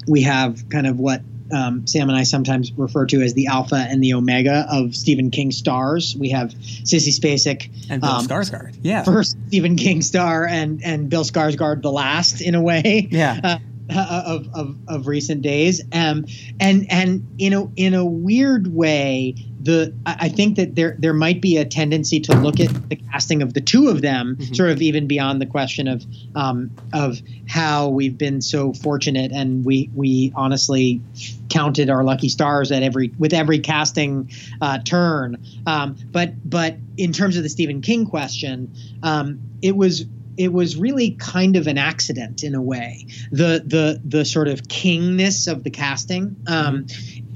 [0.08, 1.22] we have kind of what
[1.52, 5.30] um, Sam and I sometimes refer to as the alpha and the omega of Stephen
[5.30, 6.16] King stars.
[6.18, 11.10] We have Sissy Spacek and Bill um, Skarsgård, yeah, first Stephen King star, and and
[11.10, 13.40] Bill Skarsgård the last in a way, yeah.
[13.44, 13.58] Uh,
[13.90, 15.82] of, of, of recent days.
[15.92, 16.26] Um,
[16.60, 21.42] and and in a in a weird way, the I think that there there might
[21.42, 24.54] be a tendency to look at the casting of the two of them, mm-hmm.
[24.54, 26.06] sort of even beyond the question of
[26.36, 31.02] um, of how we've been so fortunate, and we we honestly
[31.50, 34.32] counted our lucky stars at every with every casting
[34.62, 35.38] uh, turn.
[35.66, 40.06] Um, but but in terms of the Stephen King question, um, it was
[40.38, 43.08] it was really kind of an accident in a way.
[43.32, 46.88] The the the sort of kingness of the casting, um,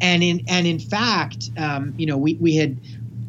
[0.01, 2.77] and in and in fact, um, you know, we we had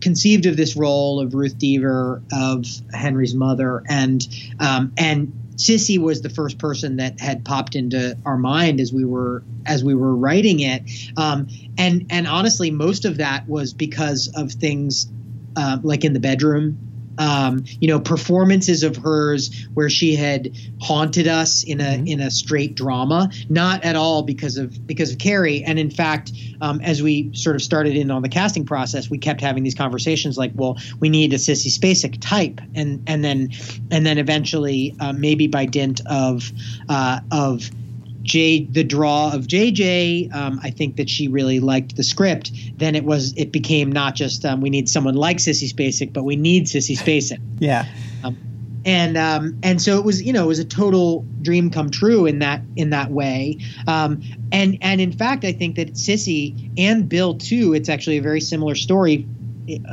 [0.01, 4.27] conceived of this role of Ruth Deaver of Henry's mother, and
[4.61, 9.05] um, and Sissy was the first person that had popped into our mind as we
[9.05, 10.83] were as we were writing it,
[11.17, 15.09] um, and and honestly, most of that was because of things
[15.57, 16.79] uh, like in the bedroom
[17.19, 22.07] um, you know, performances of hers where she had haunted us in a mm-hmm.
[22.07, 25.63] in a straight drama, not at all because of because of Carrie.
[25.65, 29.19] And in fact, um, as we sort of started in on the casting process, we
[29.19, 33.51] kept having these conversations like, well, we need a Sissy Spacek type, and and then
[33.91, 36.51] and then eventually, uh, maybe by dint of
[36.89, 37.71] uh, of
[38.29, 42.53] J the draw of JJ, um, I think that she really liked the script.
[42.77, 46.25] Then it was it became not just um, we need someone like Sissy Spacek, but
[46.25, 47.41] we need Sissy Spacek.
[47.59, 47.87] yeah.
[48.23, 48.37] Um,
[48.85, 52.27] and um, and so it was you know it was a total dream come true
[52.27, 53.59] in that in that way.
[53.87, 54.23] Um,
[54.53, 57.73] and and in fact, I think that Sissy and Bill too.
[57.73, 59.27] It's actually a very similar story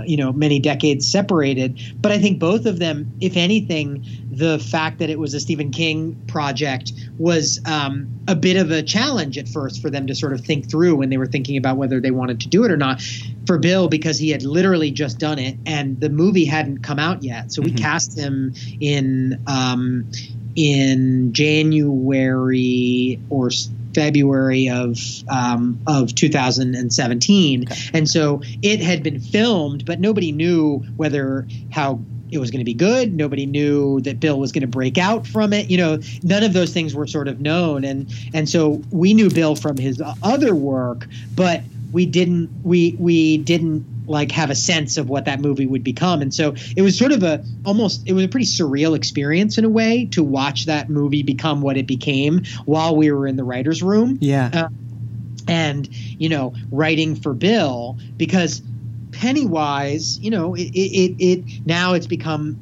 [0.05, 4.99] you know many decades separated but i think both of them if anything the fact
[4.99, 9.47] that it was a stephen king project was um, a bit of a challenge at
[9.47, 12.11] first for them to sort of think through when they were thinking about whether they
[12.11, 13.01] wanted to do it or not
[13.45, 17.23] for bill because he had literally just done it and the movie hadn't come out
[17.23, 17.83] yet so we mm-hmm.
[17.83, 20.09] cast him in um,
[20.55, 23.49] in january or
[23.95, 24.99] February of
[25.29, 27.89] um, of 2017, okay.
[27.93, 32.65] and so it had been filmed, but nobody knew whether how it was going to
[32.65, 33.13] be good.
[33.13, 35.69] Nobody knew that Bill was going to break out from it.
[35.69, 39.29] You know, none of those things were sort of known, and and so we knew
[39.29, 44.97] Bill from his other work, but we didn't we we didn't like have a sense
[44.97, 46.21] of what that movie would become.
[46.21, 49.65] And so it was sort of a almost it was a pretty surreal experience in
[49.65, 53.43] a way to watch that movie become what it became while we were in the
[53.43, 54.17] writers room.
[54.21, 54.49] Yeah.
[54.53, 54.69] Uh,
[55.47, 58.63] and you know writing for bill because
[59.11, 62.59] pennywise you know it, it, it now it's become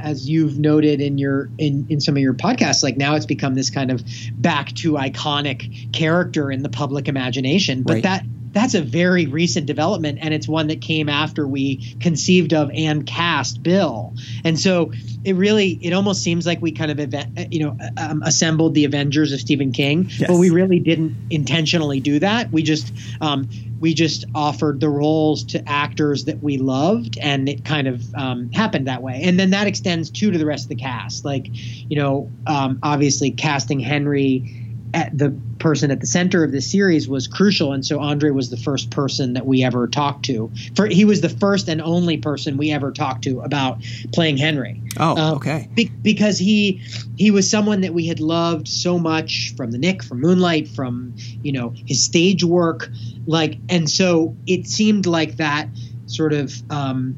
[0.00, 3.54] as you've noted in your in in some of your podcasts like now it's become
[3.54, 4.02] this kind of
[4.34, 7.82] back to iconic character in the public imagination.
[7.82, 8.02] But right.
[8.04, 12.70] that that's a very recent development, and it's one that came after we conceived of
[12.74, 14.14] and cast Bill.
[14.44, 14.92] And so
[15.24, 18.84] it really, it almost seems like we kind of, event, you know, um, assembled the
[18.84, 20.28] Avengers of Stephen King, yes.
[20.28, 22.50] but we really didn't intentionally do that.
[22.50, 23.48] We just, um,
[23.80, 28.50] we just offered the roles to actors that we loved, and it kind of um,
[28.52, 29.22] happened that way.
[29.24, 31.24] And then that extends too to the rest of the cast.
[31.24, 34.56] Like, you know, um, obviously casting Henry
[34.92, 38.50] at the person at the center of the series was crucial and so andre was
[38.50, 40.50] the first person that we ever talked to.
[40.74, 43.82] For he was the first and only person we ever talked to about
[44.12, 44.82] playing henry.
[44.98, 45.68] Oh um, okay.
[45.74, 46.82] be, because he
[47.16, 51.14] he was someone that we had loved so much from the Knick from moonlight from
[51.42, 52.88] you know his stage work.
[53.26, 55.68] Like and so it seemed like that
[56.06, 57.16] sort of um,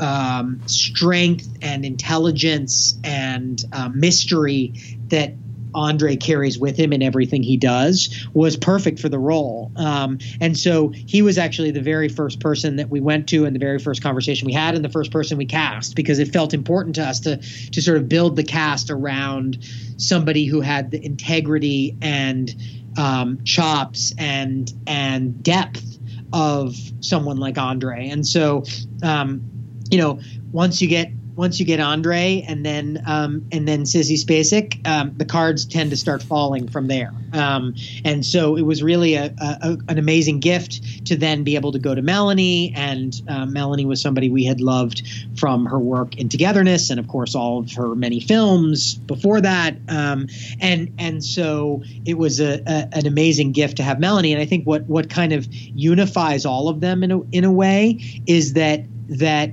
[0.00, 4.74] um, strength and intelligence and uh, mystery
[5.08, 5.34] that
[5.74, 9.70] Andre carries with him in everything he does was perfect for the role.
[9.76, 13.54] Um, and so he was actually the very first person that we went to and
[13.54, 16.54] the very first conversation we had and the first person we cast because it felt
[16.54, 19.58] important to us to to sort of build the cast around
[19.96, 22.54] somebody who had the integrity and
[22.98, 25.84] um, chops and and depth
[26.32, 28.08] of someone like Andre.
[28.08, 28.64] And so
[29.02, 29.42] um,
[29.90, 30.20] you know,
[30.52, 35.14] once you get once you get Andre and then um, and then Sissy Spacek, um,
[35.16, 37.12] the cards tend to start falling from there.
[37.32, 41.70] Um, and so it was really a, a, an amazing gift to then be able
[41.72, 45.08] to go to Melanie, and uh, Melanie was somebody we had loved
[45.38, 49.76] from her work in Togetherness, and of course all of her many films before that.
[49.88, 50.26] Um,
[50.60, 54.32] and and so it was a, a, an amazing gift to have Melanie.
[54.32, 57.52] And I think what what kind of unifies all of them in a in a
[57.52, 59.52] way is that that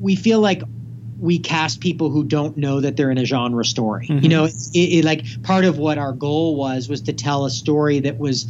[0.00, 0.62] we feel like
[1.24, 4.06] we cast people who don't know that they're in a genre story.
[4.08, 4.22] Mm-hmm.
[4.22, 7.50] You know, it, it, like part of what our goal was was to tell a
[7.50, 8.46] story that was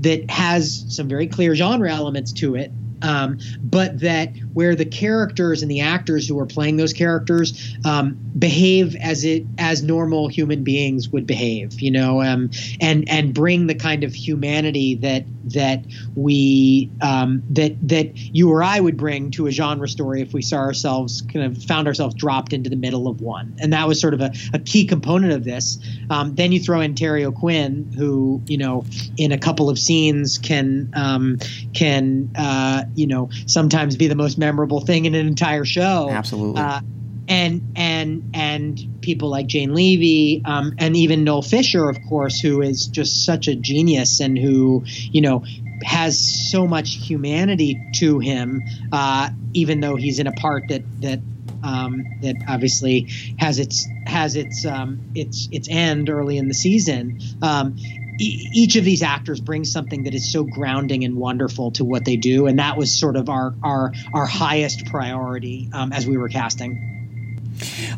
[0.00, 2.70] that has some very clear genre elements to it
[3.02, 8.18] um, but that where the characters and the actors who are playing those characters um,
[8.38, 12.50] behave as it as normal human beings would behave, you know, um,
[12.80, 15.84] and and bring the kind of humanity that that
[16.14, 20.42] we um, that that you or I would bring to a genre story if we
[20.42, 24.00] saw ourselves kind of found ourselves dropped into the middle of one, and that was
[24.00, 25.78] sort of a, a key component of this.
[26.10, 28.84] Um, then you throw in Terry O'Quinn, who you know
[29.16, 31.38] in a couple of scenes can um,
[31.74, 36.08] can uh, you know sometimes be the most memorable thing in an entire show.
[36.10, 36.60] Absolutely.
[36.60, 36.80] Uh,
[37.28, 42.62] and and and people like Jane Levy, um, and even Noel Fisher, of course, who
[42.62, 45.44] is just such a genius and who you know
[45.82, 48.62] has so much humanity to him,
[48.92, 51.20] uh, even though he's in a part that that
[51.62, 53.08] um, that obviously
[53.38, 57.20] has its has its um, its its end early in the season.
[57.42, 57.76] Um,
[58.20, 62.16] each of these actors brings something that is so grounding and wonderful to what they
[62.16, 66.28] do, and that was sort of our our our highest priority um, as we were
[66.28, 66.97] casting.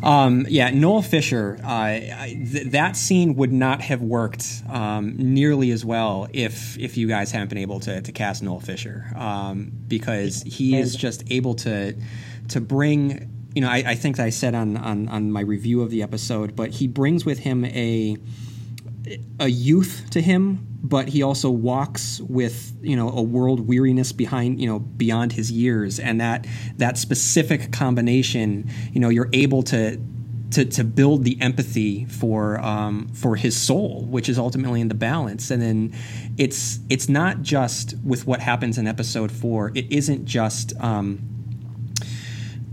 [0.03, 1.59] Um, yeah, Noel Fisher.
[1.63, 7.07] Uh, th- that scene would not have worked um, nearly as well if if you
[7.07, 11.55] guys haven't been able to, to cast Noel Fisher um, because he is just able
[11.55, 11.95] to
[12.49, 13.29] to bring.
[13.53, 16.55] You know, I, I think I said on, on on my review of the episode,
[16.55, 18.15] but he brings with him a
[19.39, 24.59] a youth to him, but he also walks with you know a world weariness behind
[24.59, 26.45] you know beyond his years, and that
[26.77, 29.99] that specific combination, you know, you're able to.
[30.55, 34.93] To, to build the empathy for um, for his soul, which is ultimately in the
[34.93, 35.93] balance, and then
[36.37, 39.71] it's it's not just with what happens in episode four.
[39.75, 41.30] It isn't just um,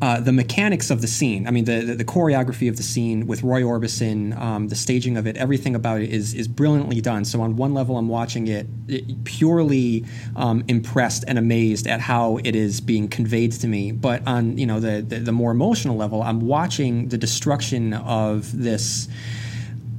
[0.00, 1.46] uh, the mechanics of the scene.
[1.48, 5.16] I mean, the, the, the choreography of the scene with Roy Orbison, um, the staging
[5.16, 7.24] of it, everything about it is is brilliantly done.
[7.24, 10.04] So on one level, I'm watching it, it purely
[10.36, 13.90] um, impressed and amazed at how it is being conveyed to me.
[13.90, 18.56] But on you know the, the the more emotional level, I'm watching the destruction of
[18.56, 19.08] this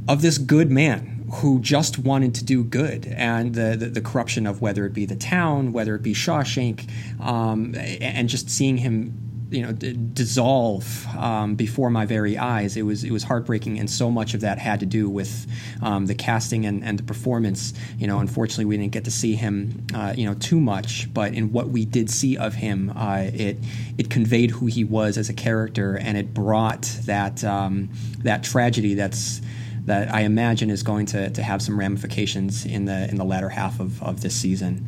[0.07, 4.47] of this good man who just wanted to do good and the, the, the, corruption
[4.47, 6.89] of whether it be the town, whether it be Shawshank,
[7.21, 12.77] um, and just seeing him you know d- dissolve um, before my very eyes.
[12.77, 15.47] It was it was heartbreaking, and so much of that had to do with
[15.81, 17.73] um, the casting and, and the performance.
[17.97, 21.13] You know, unfortunately, we didn't get to see him, uh, you know, too much.
[21.13, 23.57] But in what we did see of him, uh, it
[23.97, 27.89] it conveyed who he was as a character, and it brought that um,
[28.19, 29.41] that tragedy that's
[29.85, 33.49] that I imagine is going to, to have some ramifications in the in the latter
[33.49, 34.85] half of, of this season.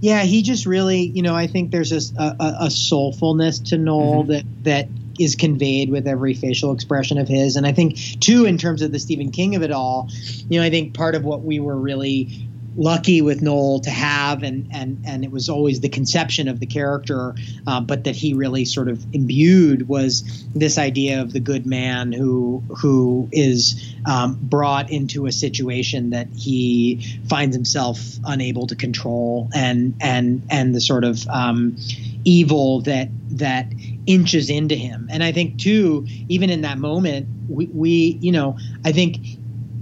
[0.00, 4.22] Yeah, he just really, you know, I think there's a, a, a soulfulness to Noel
[4.22, 4.32] mm-hmm.
[4.32, 4.88] that that
[5.18, 7.56] is conveyed with every facial expression of his.
[7.56, 10.08] And I think, too, in terms of the Stephen King of it all,
[10.48, 14.42] you know, I think part of what we were really lucky with Noel to have,
[14.42, 17.34] and and and it was always the conception of the character,
[17.66, 22.12] uh, but that he really sort of imbued was this idea of the good man
[22.12, 29.48] who who is um, brought into a situation that he finds himself unable to control,
[29.54, 31.76] and and and the sort of um,
[32.24, 33.66] evil that that
[34.06, 35.08] inches into him.
[35.10, 37.90] And I think too, even in that moment, we, we
[38.20, 39.18] you know, I think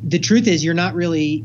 [0.02, 1.44] the truth is you're not really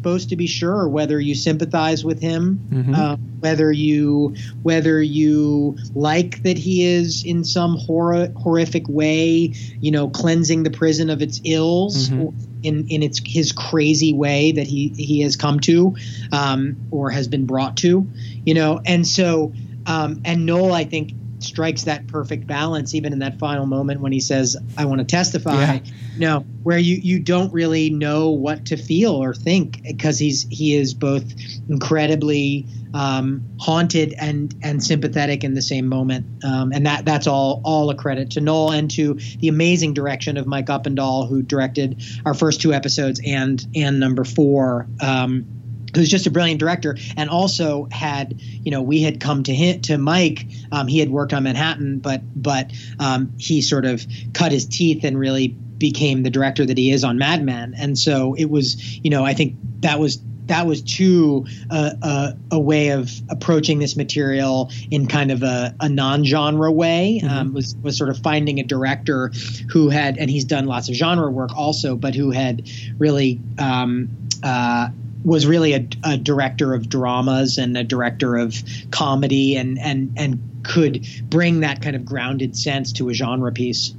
[0.00, 2.94] supposed to be sure whether you sympathize with him, mm-hmm.
[2.94, 9.90] uh, whether you whether you like that he is in some hor- horrific way, you
[9.90, 12.08] know, cleansing the prison of its ills.
[12.08, 12.46] Mm-hmm.
[12.62, 15.96] In, in its his crazy way that he he has come to,
[16.30, 18.06] um, or has been brought to,
[18.44, 19.54] you know, and so
[19.86, 24.12] um, and Noel I think strikes that perfect balance even in that final moment when
[24.12, 25.78] he says i want to testify yeah.
[26.14, 30.46] you know where you you don't really know what to feel or think because he's
[30.50, 31.24] he is both
[31.68, 37.60] incredibly um, haunted and and sympathetic in the same moment um, and that that's all
[37.64, 42.02] all a credit to Noel and to the amazing direction of Mike Uppendahl who directed
[42.24, 45.59] our first two episodes and and number four um,
[45.94, 49.80] who's just a brilliant director and also had you know we had come to him
[49.80, 54.52] to mike um, he had worked on manhattan but but um, he sort of cut
[54.52, 58.34] his teeth and really became the director that he is on mad men and so
[58.34, 60.20] it was you know i think that was
[60.50, 65.74] that was too uh, uh, a way of approaching this material in kind of a,
[65.78, 67.20] a non-genre way.
[67.22, 67.32] Mm-hmm.
[67.32, 69.30] Um, was was sort of finding a director
[69.72, 72.68] who had, and he's done lots of genre work also, but who had
[72.98, 74.08] really um,
[74.42, 74.88] uh,
[75.24, 78.54] was really a, a, director of dramas and a director of
[78.90, 83.94] comedy and and and could bring that kind of grounded sense to a genre piece.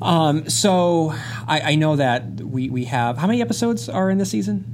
[0.00, 1.12] Um, so
[1.46, 4.72] I, I know that we we have how many episodes are in this season?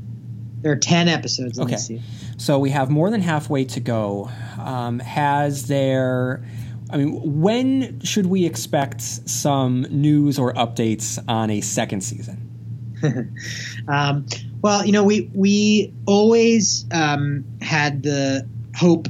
[0.61, 1.59] There are ten episodes.
[1.59, 2.01] okay,
[2.37, 4.31] so we have more than halfway to go.
[4.59, 6.45] Um, has there?
[6.91, 12.49] I mean, when should we expect some news or updates on a second season?
[13.89, 14.27] um,
[14.63, 19.09] well, you know, we we always um, had the hope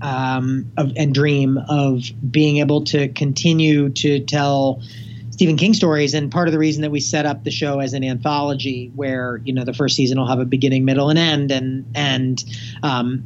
[0.00, 4.82] um, of, and dream of being able to continue to tell
[5.30, 7.92] Stephen King stories, and part of the reason that we set up the show as
[7.92, 11.50] an anthology, where you know the first season will have a beginning, middle, and end,
[11.50, 12.42] and and
[12.82, 13.22] um,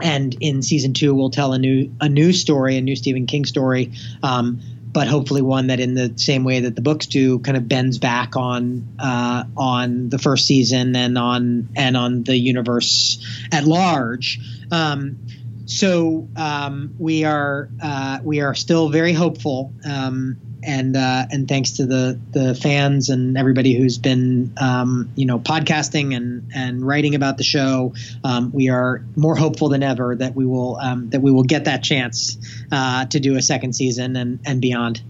[0.00, 3.44] and in season two we'll tell a new a new story, a new Stephen King
[3.44, 3.92] story.
[4.22, 4.60] Um,
[4.92, 7.98] but hopefully one that in the same way that the books do kind of bends
[7.98, 14.40] back on uh, on the first season and on and on the universe at large.
[14.70, 15.18] Um,
[15.66, 21.72] so um, we are uh, we are still very hopeful um, and uh, and thanks
[21.72, 27.14] to the the fans and everybody who's been um, you know podcasting and and writing
[27.14, 27.94] about the show,
[28.24, 31.64] um, we are more hopeful than ever that we will um, that we will get
[31.64, 32.36] that chance
[32.72, 35.00] uh, to do a second season and and beyond.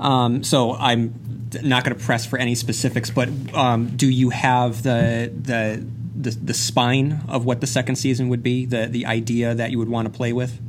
[0.00, 1.14] Um, so I'm
[1.62, 5.86] not going to press for any specifics, but um, do you have the the
[6.20, 9.78] the, the spine of what the second season would be, the the idea that you
[9.78, 10.60] would want to play with?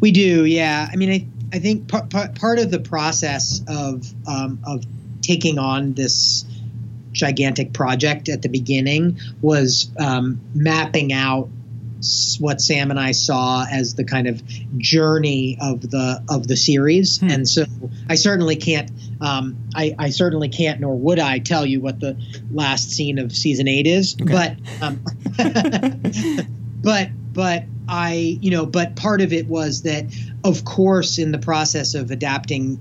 [0.00, 0.88] We do, yeah.
[0.92, 4.84] I mean, I I think part, part, part of the process of um, of
[5.22, 6.44] taking on this
[7.12, 11.48] gigantic project at the beginning was um, mapping out
[12.38, 14.42] what Sam and I saw as the kind of
[14.76, 17.30] journey of the of the series, hmm.
[17.30, 17.64] and so
[18.08, 18.90] I certainly can't,
[19.20, 22.16] um, I, I, certainly can't, nor would I tell you what the
[22.52, 24.32] last scene of season eight is, okay.
[24.32, 25.00] but, um,
[26.82, 30.06] but, but I, you know, but part of it was that,
[30.44, 32.78] of course, in the process of adapting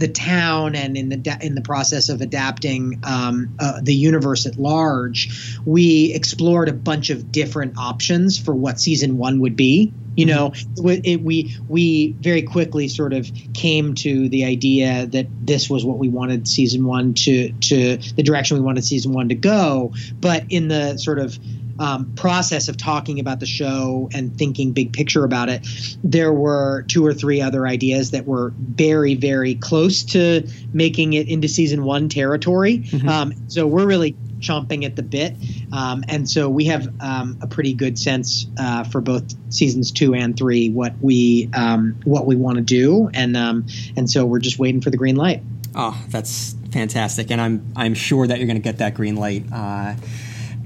[0.00, 4.56] the town and in the in the process of adapting um, uh, the universe at
[4.56, 9.92] large, we explored a bunch of different options for what season one would be.
[10.16, 15.26] You know, it, it, we we very quickly sort of came to the idea that
[15.46, 19.28] this was what we wanted season one to to the direction we wanted season one
[19.28, 19.92] to go.
[20.18, 21.38] But in the sort of
[21.80, 25.66] um, process of talking about the show and thinking big picture about it,
[26.04, 31.28] there were two or three other ideas that were very, very close to making it
[31.28, 32.78] into season one territory.
[32.78, 33.08] Mm-hmm.
[33.08, 35.34] Um, so we're really chomping at the bit.
[35.72, 40.14] Um, and so we have um, a pretty good sense uh, for both seasons two
[40.14, 43.66] and three what we um, what we want to do, and um,
[43.96, 45.42] and so we're just waiting for the green light.
[45.74, 49.44] Oh, that's fantastic, and I'm I'm sure that you're going to get that green light.
[49.52, 49.94] Uh,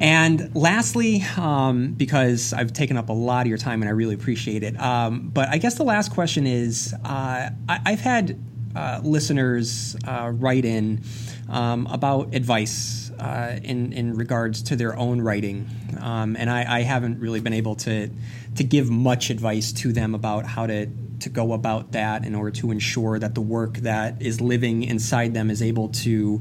[0.04, 4.14] and lastly, um, because I've taken up a lot of your time and I really
[4.14, 8.38] appreciate it, um, but I guess the last question is uh, I- have had
[8.76, 11.02] uh, listeners uh, write in
[11.48, 15.70] um, about advice uh, in in regards to their own writing,
[16.02, 18.10] um, and I, I, haven't really been able to
[18.56, 20.86] to give much advice to them about how to
[21.24, 25.34] to go about that in order to ensure that the work that is living inside
[25.34, 26.40] them is able to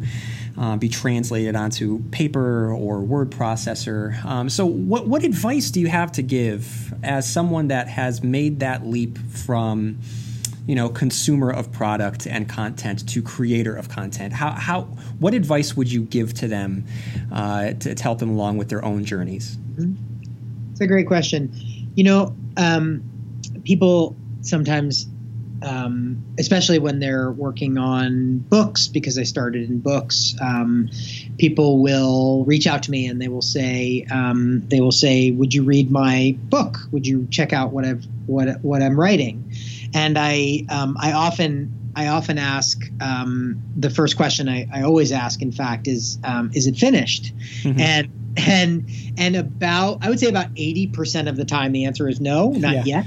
[0.57, 4.23] uh, be translated onto paper or word processor.
[4.23, 8.59] Um, so, what what advice do you have to give as someone that has made
[8.59, 9.99] that leap from
[10.67, 14.33] you know consumer of product and content to creator of content?
[14.33, 14.81] How, how
[15.19, 16.85] what advice would you give to them
[17.31, 19.57] uh, to, to, help them along with their own journeys?
[20.71, 21.51] It's a great question.
[21.95, 23.03] You know um,
[23.63, 25.07] people sometimes
[25.63, 30.35] um, especially when they're working on books because I started in books.
[30.41, 30.89] Um,
[31.37, 35.53] people will reach out to me and they will say, um, they will say, "Would
[35.53, 36.79] you read my book?
[36.91, 39.53] Would you check out what I've what what I'm writing?"
[39.93, 45.11] And I um, I often I often ask um, the first question I, I, always
[45.11, 47.33] ask, in fact, is um, is it finished?
[47.61, 47.79] Mm-hmm.
[47.79, 52.09] And and and about I would say about eighty percent of the time the answer
[52.09, 52.83] is no, not yeah.
[52.85, 53.05] yet.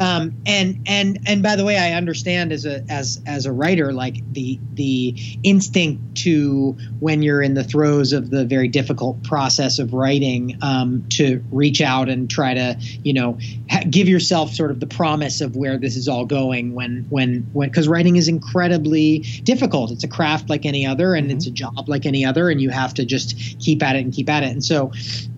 [0.00, 3.92] Um, and and and by the way, I understand as a as as a writer,
[3.92, 9.78] like the the instinct to when you're in the throes of the very difficult process
[9.78, 13.38] of writing, um, to reach out and try to you know
[13.70, 16.74] ha- give yourself sort of the promise of where this is all going.
[16.74, 19.90] When when when because writing is incredibly difficult.
[19.90, 21.36] It's a craft like any other, and mm-hmm.
[21.36, 24.12] it's a job like any other, and you have to just keep at it and
[24.12, 24.50] keep at it.
[24.50, 24.92] And so,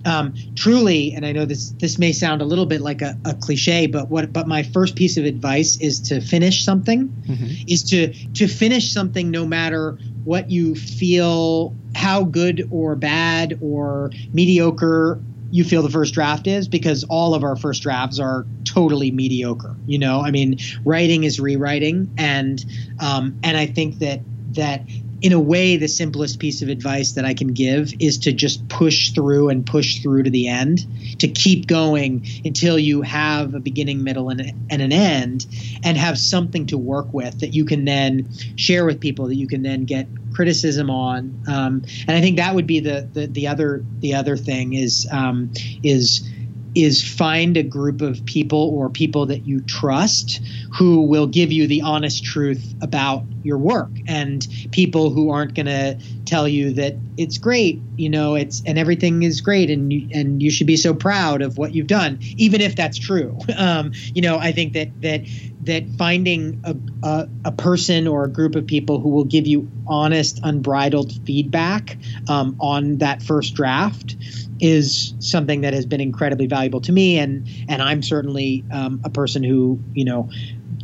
[0.07, 3.35] um, truly, and I know this this may sound a little bit like a, a
[3.35, 7.69] cliche, but what but my first piece of advice is to finish something, mm-hmm.
[7.69, 14.13] is to to finish something no matter what you feel, how good or bad or
[14.33, 19.13] mediocre you feel the first draft is because all of our first drafts are totally
[19.13, 22.65] mediocre you know i mean writing is rewriting and
[22.99, 24.21] um, and i think that
[24.55, 24.83] that
[25.23, 28.69] in a way, the simplest piece of advice that I can give is to just
[28.69, 30.87] push through and push through to the end,
[31.21, 35.47] to keep going until you have a beginning, middle, and, and an end,
[35.83, 39.49] and have something to work with that you can then share with people, that you
[39.49, 41.43] can then get criticism on.
[41.49, 45.09] Um, and I think that would be the, the, the other the other thing is
[45.11, 45.51] um,
[45.83, 46.29] is
[46.77, 50.43] is find a group of people or people that you trust
[50.77, 55.67] who will give you the honest truth about your work and people who aren't going
[55.67, 60.07] to tell you that it's great you know it's and everything is great and you,
[60.13, 63.37] and you should be so proud of what you've done even if that's true.
[63.57, 65.23] Um, you know i think that that
[65.67, 69.69] that finding a, a, a, person or a group of people who will give you
[69.87, 71.99] honest unbridled feedback
[72.29, 74.17] um, on that first draft
[74.61, 77.19] is something that has been incredibly valuable to me.
[77.19, 80.31] And and I'm certainly um, a person who you know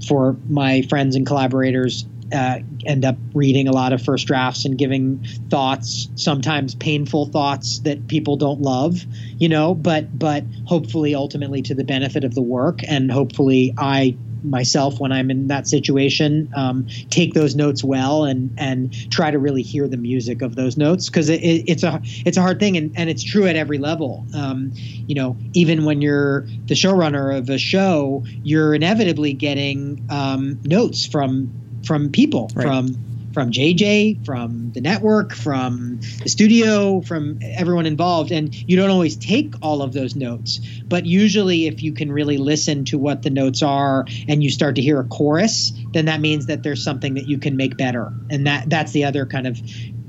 [0.07, 2.05] for my friends and collaborators
[2.35, 7.81] uh, end up reading a lot of first drafts and giving thoughts sometimes painful thoughts
[7.81, 9.05] that people don't love
[9.37, 12.81] you know but but hopefully ultimately to the benefit of the work.
[12.89, 18.55] And hopefully I myself when I'm in that situation, um, take those notes well and
[18.59, 22.01] and try to really hear the music of those notes because it, it, it's a
[22.05, 24.27] it's a hard thing and, and it's true at every level.
[24.35, 30.61] Um, you know, even when you're the showrunner of a show, you're inevitably getting um,
[30.65, 31.53] notes from
[31.85, 32.67] from people right.
[32.67, 32.97] from
[33.33, 38.33] from JJ, from the network, from the studio, from everyone involved.
[38.33, 40.61] And you don't always take all of those notes.
[40.85, 44.77] But usually, if you can really listen to what the notes are and you start
[44.77, 48.13] to hear a chorus, then that means that there's something that you can make better.
[48.31, 49.61] And that that's the other kind of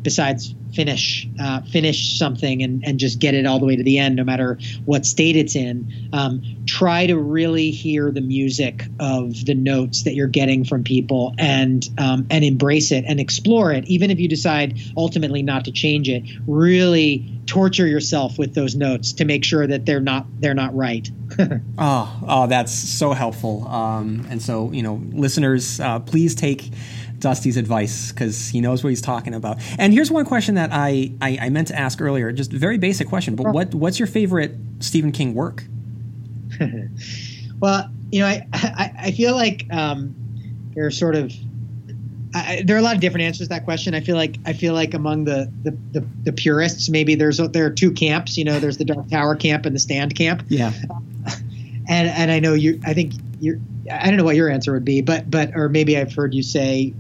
[0.04, 4.00] besides finish uh, finish something and, and just get it all the way to the
[4.00, 9.46] end no matter what state it's in um, try to really hear the music of
[9.46, 13.86] the notes that you're getting from people and um, and embrace it and explore it.
[13.86, 19.14] Even if you decide ultimately not to change it really torture yourself with those notes
[19.14, 21.10] to make sure that they're not they're not right.
[21.78, 23.68] Oh oh that's so helpful.
[23.68, 26.72] Um, and so you know listeners uh, please take
[27.24, 29.58] Dusty's advice because he knows what he's talking about.
[29.80, 32.78] And here's one question that I, I, I meant to ask earlier, just a very
[32.78, 33.36] basic question.
[33.36, 35.64] But what what's your favorite Stephen King work?
[37.60, 40.16] well, you know, I I, I feel like um,
[40.76, 41.34] there are sort of
[42.36, 43.94] I, there are a lot of different answers to that question.
[43.94, 47.66] I feel like I feel like among the the, the, the purists, maybe there's there
[47.66, 48.38] are two camps.
[48.38, 50.44] You know, there's the Dark Tower camp and the Stand camp.
[50.50, 50.74] Yeah.
[51.88, 52.80] and and I know you.
[52.86, 53.60] I think you're.
[53.92, 56.42] I don't know what your answer would be, but but or maybe I've heard you
[56.42, 56.94] say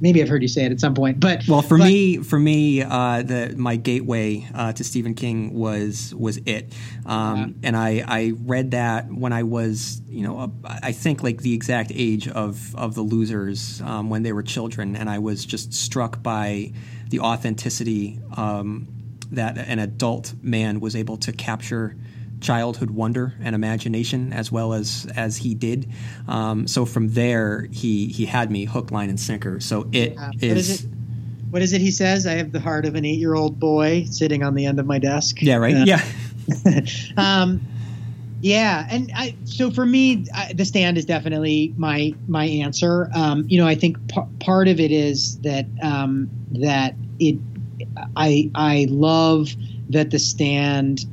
[0.00, 1.20] maybe I've heard you say it at some point.
[1.20, 5.54] But well, for but, me, for me, uh, the my gateway uh, to Stephen King
[5.54, 6.72] was was it,
[7.06, 11.42] um, and I I read that when I was you know uh, I think like
[11.42, 15.44] the exact age of of the losers um, when they were children, and I was
[15.44, 16.72] just struck by
[17.08, 18.88] the authenticity um,
[19.32, 21.96] that an adult man was able to capture
[22.40, 25.90] childhood wonder and imagination as well as as he did.
[26.28, 29.60] Um, so from there, he he had me hook, line, and sinker.
[29.60, 30.48] So it Uh, is.
[30.50, 30.90] what is it?
[31.50, 31.80] What is it?
[31.80, 34.86] He says, "I have the heart of an eight-year-old boy sitting on the end of
[34.86, 35.56] my desk." Yeah.
[35.56, 35.74] Right.
[35.74, 36.02] Uh, yeah.
[37.16, 37.60] um,
[38.42, 43.10] yeah, and I, so for me, I, the stand is definitely my my answer.
[43.14, 47.36] Um, you know, I think p- part of it is that um, that it,
[48.16, 49.54] I I love
[49.90, 51.04] that the stand,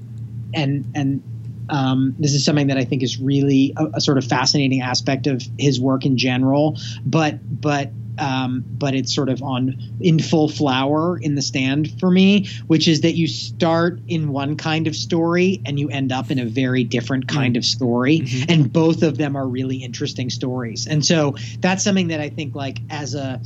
[0.54, 1.24] and and
[1.70, 5.28] um, this is something that I think is really a, a sort of fascinating aspect
[5.28, 6.78] of his work in general.
[7.06, 12.10] But but um, but it's sort of on in full flower in the stand for
[12.10, 16.32] me, which is that you start in one kind of story and you end up
[16.32, 18.46] in a very different kind of story, Mhm.
[18.52, 20.88] and both of them are really interesting stories.
[20.88, 23.40] And so that's something that I think like as a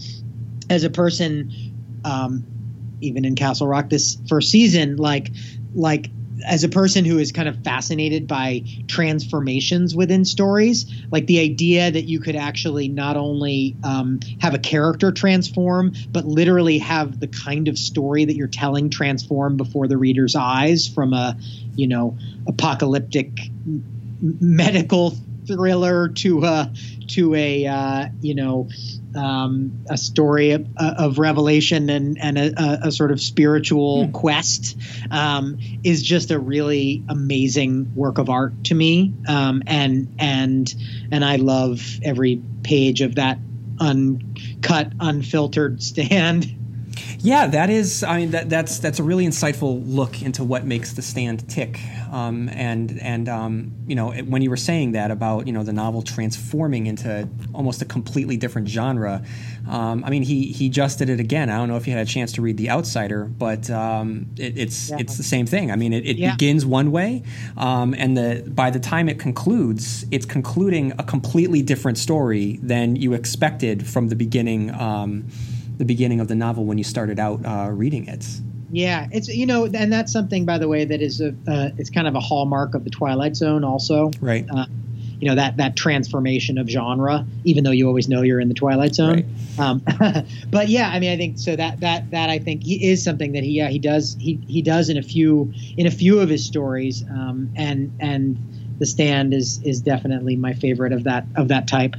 [0.70, 1.52] as a person,
[2.06, 2.46] um,
[3.02, 5.32] even in Castle Rock this first season, like
[5.74, 6.10] like
[6.46, 11.92] as a person who is kind of fascinated by transformations within stories, like the idea
[11.92, 17.28] that you could actually not only um, have a character transform, but literally have the
[17.28, 21.38] kind of story that you're telling transform before the reader's eyes from a,
[21.76, 22.18] you know,
[22.48, 23.32] apocalyptic
[24.22, 25.16] medical
[25.52, 26.72] thriller to a
[27.10, 28.70] to a uh, you know
[29.16, 34.12] um, a story of, of revelation and, and a, a, a sort of spiritual Hmm.
[34.12, 34.78] quest
[35.10, 39.14] um, is just a really amazing work of art to me.
[39.28, 40.74] Um, and and
[41.12, 43.38] and I love every page of that
[43.80, 46.56] uncut, unfiltered stand.
[47.20, 48.04] Yeah, that is.
[48.04, 51.80] I mean, that, that's that's a really insightful look into what makes the stand tick.
[52.12, 55.74] Um, and and um, you know, when you were saying that about you know the
[55.74, 59.24] novel transforming into almost a completely different genre,
[59.70, 61.50] um, I mean, he he just did it again.
[61.50, 64.58] I don't know if you had a chance to read The Outsider, but um, it,
[64.58, 64.98] it's Yeah.
[65.00, 65.72] it's the same thing.
[65.72, 66.32] I mean, it, it Yeah.
[66.32, 67.24] begins one way,
[67.58, 72.96] um, and the by the time it concludes, it's concluding a completely different story than
[72.96, 74.72] you expected from the beginning.
[74.72, 75.26] Um,
[75.82, 78.24] the beginning of the novel when you started out uh, reading it.
[78.72, 81.90] Yeah, it's you know, and that's something, by the way, that is a uh, it's
[81.90, 84.12] kind of a hallmark of the Twilight Zone, also.
[84.22, 84.46] Right.
[84.48, 84.68] Uh,
[85.20, 88.54] you know that that transformation of genre, even though you always know you're in the
[88.54, 89.36] Twilight Zone.
[89.58, 89.84] Um,
[90.52, 91.56] but yeah, I mean, I think so.
[91.56, 94.62] That that that I think he is something that he yeah he does he he
[94.62, 98.38] does in a few in a few of his stories, um, and and
[98.78, 101.96] the Stand is is definitely my favorite of that of that type.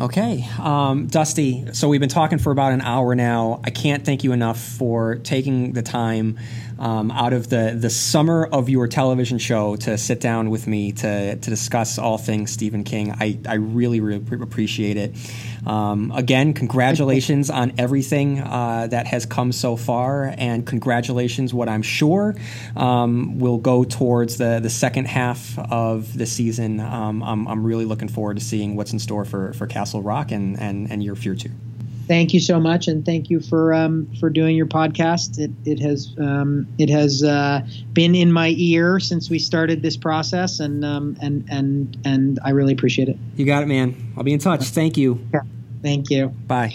[0.00, 1.74] Okay, um, Dusty.
[1.74, 3.60] So we've been talking for about an hour now.
[3.64, 6.38] I can't thank you enough for taking the time
[6.80, 10.92] um, out of the the summer of your television show to sit down with me
[10.92, 13.12] to to discuss all things Stephen King.
[13.12, 15.14] I I really really appreciate it.
[15.66, 21.82] Um, again, congratulations on everything uh, that has come so far, and congratulations what I'm
[21.82, 22.34] sure
[22.76, 26.80] um, will go towards the the second half of the season.
[26.80, 30.32] Um, I'm I'm really looking forward to seeing what's in store for for Castle Rock
[30.32, 31.50] and and and your future.
[32.10, 35.38] Thank you so much, and thank you for um, for doing your podcast.
[35.38, 37.60] It it has um, it has uh,
[37.92, 42.50] been in my ear since we started this process, and um, and and and I
[42.50, 43.16] really appreciate it.
[43.36, 43.94] You got it, man.
[44.16, 44.64] I'll be in touch.
[44.64, 45.24] Thank you.
[45.84, 46.30] Thank you.
[46.48, 46.74] Bye.